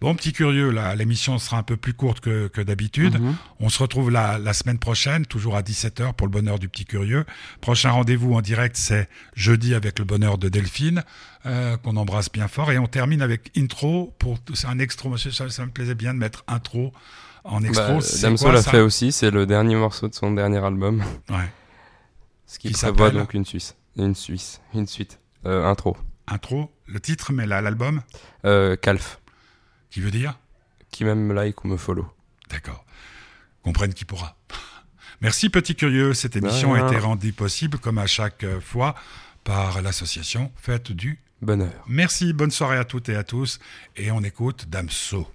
Bon, 0.00 0.14
petit 0.14 0.32
curieux, 0.32 0.70
là, 0.70 0.94
l'émission 0.94 1.38
sera 1.38 1.58
un 1.58 1.62
peu 1.62 1.76
plus 1.76 1.92
courte 1.92 2.20
que, 2.20 2.48
que 2.48 2.62
d'habitude. 2.62 3.20
Mhm. 3.20 3.36
On 3.60 3.68
se 3.68 3.78
retrouve 3.78 4.10
la, 4.10 4.38
la 4.38 4.52
semaine 4.54 4.78
prochaine, 4.78 5.26
toujours 5.26 5.56
à 5.56 5.62
17h 5.62 6.14
pour 6.14 6.26
le 6.26 6.30
bonheur 6.30 6.58
du 6.58 6.68
petit 6.68 6.86
curieux. 6.86 7.26
Prochain 7.60 7.90
rendez-vous 7.90 8.32
en 8.34 8.40
direct, 8.40 8.76
c'est 8.76 9.08
jeudi 9.34 9.74
avec 9.74 9.98
le 9.98 10.04
bonheur 10.04 10.38
de 10.38 10.48
Delphine, 10.48 11.04
euh, 11.44 11.76
qu'on 11.76 11.96
embrasse 11.96 12.32
bien 12.32 12.48
fort. 12.48 12.72
Et 12.72 12.78
on 12.78 12.86
termine 12.86 13.20
avec 13.20 13.50
intro. 13.56 14.14
Pour, 14.18 14.38
c'est 14.54 14.68
un 14.68 14.78
extra, 14.78 15.10
monsieur, 15.10 15.30
ça, 15.32 15.50
ça 15.50 15.66
me 15.66 15.70
plaisait 15.70 15.94
bien 15.94 16.14
de 16.14 16.18
mettre 16.18 16.44
intro 16.48 16.94
en 17.44 17.62
extra. 17.62 17.94
Bah, 17.94 18.00
Damso 18.22 18.50
l'a 18.50 18.62
fait 18.62 18.80
aussi, 18.80 19.12
c'est 19.12 19.30
le 19.30 19.46
dernier 19.46 19.76
morceau 19.76 20.08
de 20.08 20.14
son 20.14 20.32
dernier 20.32 20.64
album. 20.64 21.02
Ouais. 21.28 21.48
Ce 22.46 22.58
qui, 22.58 22.68
Qui 22.72 22.74
prévoit 22.80 23.10
donc 23.10 23.34
une 23.34 23.44
Suisse. 23.44 23.76
Une 23.96 24.14
Suisse. 24.14 24.60
Une 24.74 24.86
suite. 24.86 25.18
Euh, 25.46 25.64
intro. 25.64 25.96
Intro, 26.28 26.72
le 26.86 27.00
titre, 27.00 27.32
mais 27.32 27.46
là, 27.46 27.60
l'album, 27.60 28.02
Euh, 28.44 28.76
Calf. 28.76 29.20
qui 29.90 30.00
veut 30.00 30.10
dire 30.10 30.38
Qui 30.90 31.04
même 31.04 31.20
me 31.26 31.34
like 31.34 31.64
ou 31.64 31.68
me 31.68 31.76
follow. 31.76 32.06
D'accord. 32.50 32.84
Comprenne 33.62 33.94
qui 33.94 34.04
pourra. 34.04 34.36
Merci 35.20 35.48
petit 35.50 35.74
curieux, 35.74 36.14
cette 36.14 36.36
émission 36.36 36.74
a 36.74 36.86
été 36.86 36.98
rendue 36.98 37.32
possible 37.32 37.78
comme 37.78 37.98
à 37.98 38.06
chaque 38.06 38.44
fois 38.60 38.94
par 39.44 39.80
l'association 39.82 40.52
Fête 40.56 40.92
du 40.92 41.18
Bonheur. 41.42 41.72
Merci, 41.88 42.32
bonne 42.32 42.50
soirée 42.50 42.76
à 42.78 42.84
toutes 42.84 43.08
et 43.08 43.16
à 43.16 43.24
tous 43.24 43.58
et 43.96 44.10
on 44.10 44.22
écoute 44.22 44.66
Damso. 44.68 45.26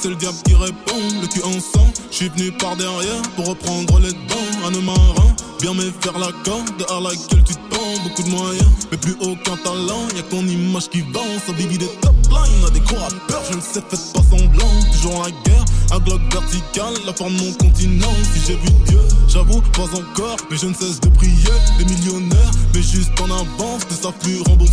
C'est 0.00 0.08
le 0.08 0.16
diable 0.16 0.36
qui 0.44 0.54
répond. 0.54 1.00
Le 1.20 1.26
cul 1.26 1.42
en 1.42 1.52
sang, 1.60 1.86
je 2.10 2.16
suis 2.16 2.28
venu 2.28 2.52
par 2.52 2.76
derrière 2.76 3.22
pour 3.36 3.48
reprendre 3.48 3.98
les 4.00 4.12
dents. 4.12 4.66
Un 4.66 4.80
marin, 4.82 5.34
bien 5.60 5.74
me 5.74 5.90
faire 6.00 6.18
la 6.18 6.32
corde 6.44 6.84
à 6.88 7.00
laquelle 7.00 7.44
tu 7.44 7.54
te. 7.54 7.68
Beaucoup 8.04 8.22
de 8.22 8.28
moyens, 8.28 8.68
mais 8.90 8.98
plus 8.98 9.16
aucun 9.20 9.56
talent. 9.64 10.06
Y'a 10.14 10.22
ton 10.22 10.46
image 10.46 10.88
qui 10.90 11.00
vend, 11.00 11.24
ça 11.44 11.52
bibi 11.52 11.78
des 11.78 11.88
top 12.00 12.14
lines. 12.30 12.64
A 12.66 12.70
des 12.70 12.80
gros 12.80 12.96
rappeurs, 12.96 13.42
je 13.50 13.54
le 13.56 13.60
sais, 13.60 13.80
faites 13.88 14.12
pas 14.12 14.22
semblant. 14.22 14.68
Toujours 14.92 15.22
la 15.22 15.30
guerre, 15.30 15.64
un 15.92 15.98
globe 16.00 16.20
vertical, 16.32 16.92
la 17.06 17.12
forme 17.12 17.36
de 17.36 17.44
mon 17.44 17.52
continent. 17.54 18.14
Si 18.32 18.40
j'ai 18.46 18.56
vu 18.56 18.70
Dieu, 18.86 19.00
j'avoue, 19.28 19.60
pas 19.72 19.88
encore, 19.94 20.36
mais 20.50 20.56
je 20.56 20.66
ne 20.66 20.74
cesse 20.74 21.00
de 21.00 21.08
prier. 21.08 21.34
Des 21.78 21.84
millionnaires, 21.84 22.50
mais 22.74 22.82
juste 22.82 23.10
en 23.20 23.24
avance, 23.24 23.82
ne 23.90 23.96
savent 23.96 24.18
plus 24.20 24.40
rembourser. 24.42 24.72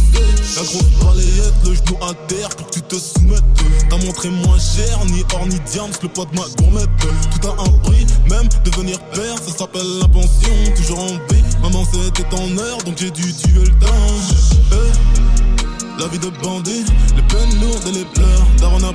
La 0.56 0.63
grosse 0.63 0.91
balayette, 1.01 1.54
le 1.63 1.73
genou 1.75 1.97
à 2.04 2.13
terre 2.28 2.49
pour 2.49 2.67
que 2.67 2.73
tu 2.73 2.82
te 2.82 2.95
soumettes. 2.95 3.43
T'as 3.89 3.97
montré 3.97 4.30
moins 4.30 4.60
cher, 4.60 4.99
ni 5.06 5.23
or 5.34 5.45
ni 5.47 5.60
diams, 5.71 5.91
le 6.01 6.10
poids 6.10 6.25
de 6.25 6.36
ma 6.36 6.45
gourmette. 6.58 6.89
Tout 6.99 7.47
a 7.47 7.51
un 7.62 7.71
prix, 7.80 8.06
même 8.30 8.47
devenir 8.63 8.99
père, 9.12 9.38
ça 9.38 9.58
s'appelle 9.58 9.99
la 10.01 10.08
pension. 10.08 10.54
Toujours 10.75 10.99
en 10.99 11.08
vie, 11.08 11.43
maman 11.62 11.84
c'était 11.91 12.36
en 12.36 12.58
heure, 12.58 12.78
donc 12.86 12.97
j'ai 12.97 13.12
dû 13.12 13.34
tuer 13.34 13.63
le. 13.63 13.71
Eh, 14.71 15.99
la 15.99 16.08
vie 16.08 16.19
de 16.19 16.30
bandit, 16.43 16.84
les 17.15 17.21
peines 17.23 17.62
lourdes 17.62 17.88
et 17.88 17.91
les 17.91 18.06
pleurs, 18.06 18.47
daron 18.60 18.84
a 18.84 18.93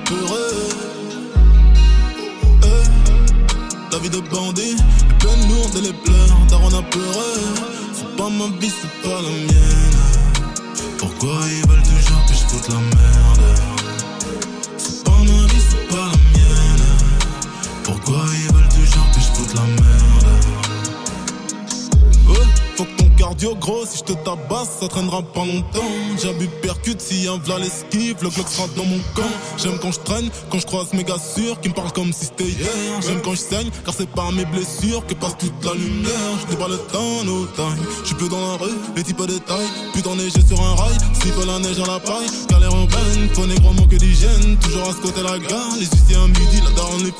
de 4.09 4.21
bandit, 4.21 4.77
les 4.77 5.15
peines 5.19 5.49
lourdes 5.49 5.77
et 5.77 5.81
les 5.83 5.93
pleurs, 5.93 6.47
daron 6.49 6.69
a 6.69 6.83
peuré. 6.83 7.31
C'est 7.93 8.17
pas 8.17 8.31
ma 8.31 8.47
vie, 8.59 8.71
c'est 8.71 9.03
pas 9.03 9.21
la 9.21 9.31
mienne. 9.31 10.01
Pourquoi 10.99 11.41
ils 11.49 11.69
veulent 11.69 11.83
toujours 11.83 12.25
que 12.27 12.33
je 12.33 12.45
foute 12.49 12.69
la 12.69 12.77
merde? 12.77 13.45
C'est 14.79 15.05
pas 15.05 15.11
ma 15.11 15.25
vie, 15.25 15.63
c'est 15.71 15.89
pas 15.89 16.07
la 16.07 16.17
mienne. 16.33 16.87
Pourquoi 17.85 18.25
ils 18.33 18.55
veulent 18.55 18.69
toujours 18.69 19.11
que 19.13 19.21
je 19.21 19.31
foute 19.35 19.55
la 19.55 19.63
merde? 19.63 19.90
Cardio 23.21 23.55
gros, 23.55 23.85
si 23.85 23.99
je 23.99 24.05
te 24.05 24.13
tabasse, 24.25 24.79
ça 24.81 24.89
traînera 24.89 25.21
pas 25.21 25.45
longtemps. 25.45 25.93
J'abus 26.23 26.49
percute, 26.63 27.01
si 27.03 27.29
un 27.29 27.37
v'là 27.37 27.59
l'esquive, 27.59 28.17
le 28.23 28.31
Glock 28.31 28.49
sera 28.49 28.67
dans 28.77 28.87
mon 28.87 28.99
camp. 29.15 29.35
J'aime 29.59 29.79
quand 29.83 29.93
je 29.93 30.01
traîne, 30.01 30.31
quand 30.51 30.59
je 30.59 30.67
croise 30.67 30.93
mes 30.95 31.05
gars 31.05 31.19
sûrs 31.19 31.61
qui 31.61 31.69
me 31.69 31.75
parlent 31.75 31.93
comme 31.93 32.13
si 32.15 32.27
c'était 32.27 32.45
hier. 32.45 33.03
J'aime 33.03 33.21
quand 33.23 33.33
je 33.33 33.45
saigne, 33.51 33.69
car 33.85 33.93
c'est 33.93 34.09
par 34.09 34.33
mes 34.33 34.47
blessures 34.47 35.05
que 35.07 35.13
passe 35.15 35.37
toute 35.37 35.63
la 35.63 35.75
lumière. 35.75 36.33
Je 36.51 36.57
pas 36.57 36.69
le 36.69 36.79
temps, 36.79 37.25
no 37.27 37.45
time. 37.57 37.85
Je 38.01 38.07
suis 38.07 38.15
plus 38.15 38.31
dans 38.31 38.41
la 38.41 38.57
rue, 38.57 38.79
les 38.97 39.03
types 39.03 39.21
de 39.21 39.27
détails. 39.27 39.69
Putain, 39.93 40.17
neigé 40.17 40.41
sur 40.47 40.59
un 40.59 40.75
rail, 40.77 40.97
s'il 41.21 41.33
faut 41.33 41.45
la 41.45 41.59
neige 41.59 41.79
à 41.79 41.87
la 41.87 42.01
paille. 42.01 42.31
Galère 42.49 42.75
urbaine, 42.75 43.29
faut 43.35 43.47
négro 43.47 43.73
manque 43.75 43.95
d'hygiène. 43.95 44.57
Toujours 44.63 44.89
à 44.89 44.93
ce 44.93 45.01
côté 45.03 45.23
la 45.23 45.39
gare, 45.39 45.75
les 45.79 45.87
huissiers 45.87 46.17
à 46.17 46.27
midi, 46.27 46.59
la 46.65 46.71
daronne 46.71 47.05
les. 47.05 47.13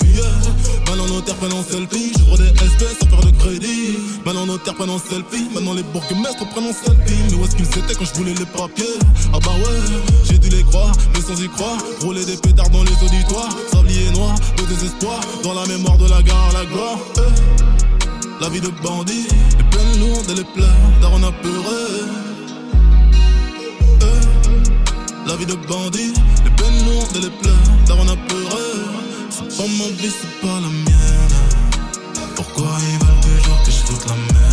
Maintenant 0.89 1.07
nos 1.07 1.21
terres 1.21 1.37
prennent 1.37 1.53
en 1.53 1.63
selfie, 1.63 2.13
j'ouvre 2.19 2.37
des 2.39 2.51
SP 2.59 2.83
sans 2.99 3.09
faire 3.09 3.21
de 3.21 3.31
crédit. 3.39 3.99
Nos 4.47 4.59
terres 4.59 4.75
prennent 4.75 4.91
en 4.91 4.99
selfie, 4.99 5.49
maintenant 5.55 5.75
les 5.75 5.83
bourgmestres 5.93 6.47
prennent 6.51 6.69
en 6.69 6.73
selfie. 6.73 7.21
Mais 7.31 7.37
où 7.37 7.45
est-ce 7.45 7.57
qu'ils 7.57 7.67
étaient 7.67 7.95
quand 7.95 8.05
je 8.05 8.15
voulais 8.15 8.35
les 8.35 8.47
papiers? 8.47 8.99
Ah 9.33 9.39
bah 9.45 9.53
ouais, 9.59 9.81
j'ai 10.25 10.39
dû 10.39 10.49
les 10.49 10.63
croire, 10.63 10.93
mais 11.15 11.21
sans 11.21 11.41
y 11.41 11.49
croire. 11.49 11.79
Rouler 12.01 12.25
des 12.25 12.37
pétards 12.37 12.71
dans 12.71 12.83
les 12.83 12.97
auditoires, 13.05 13.51
sablier 13.73 14.11
noir, 14.13 14.35
de 14.57 14.65
désespoir. 14.65 15.21
Dans 15.43 15.55
la 15.55 15.67
mémoire 15.67 15.99
de 15.99 16.09
la 16.09 16.23
gare 16.23 16.53
la 16.53 16.65
gloire. 16.67 16.99
La 18.41 18.49
vie 18.49 18.61
de 18.61 18.71
bandit, 18.83 19.27
les 19.59 19.65
peines 19.65 20.01
lourdes 20.01 20.31
et 20.31 20.35
les 20.35 20.45
pleurs, 20.45 20.81
daron 21.03 21.23
a 21.23 21.31
peuré. 21.31 21.83
Eh, 24.01 25.29
La 25.29 25.37
vie 25.37 25.45
de 25.45 25.55
bandit, 25.69 26.15
les 26.45 26.51
peines 26.51 26.85
lourdes 26.87 27.17
et 27.17 27.21
les 27.21 27.31
pleurs, 27.31 27.55
daron 27.87 28.09
a 28.09 28.17
peuré. 28.17 28.67
C'est 29.29 29.57
pas 29.59 29.69
ma 29.79 29.89
vie, 30.01 30.11
c'est 30.11 30.41
pas 30.41 30.55
la 30.55 30.69
mienne. 30.69 31.35
Pourquoi 32.35 32.67
ils 32.81 32.99
veulent 33.05 33.41
toujours 33.41 33.63
que 33.63 33.71
je 33.71 33.77
foute 33.77 34.07
la 34.09 34.15
merde 34.15 34.50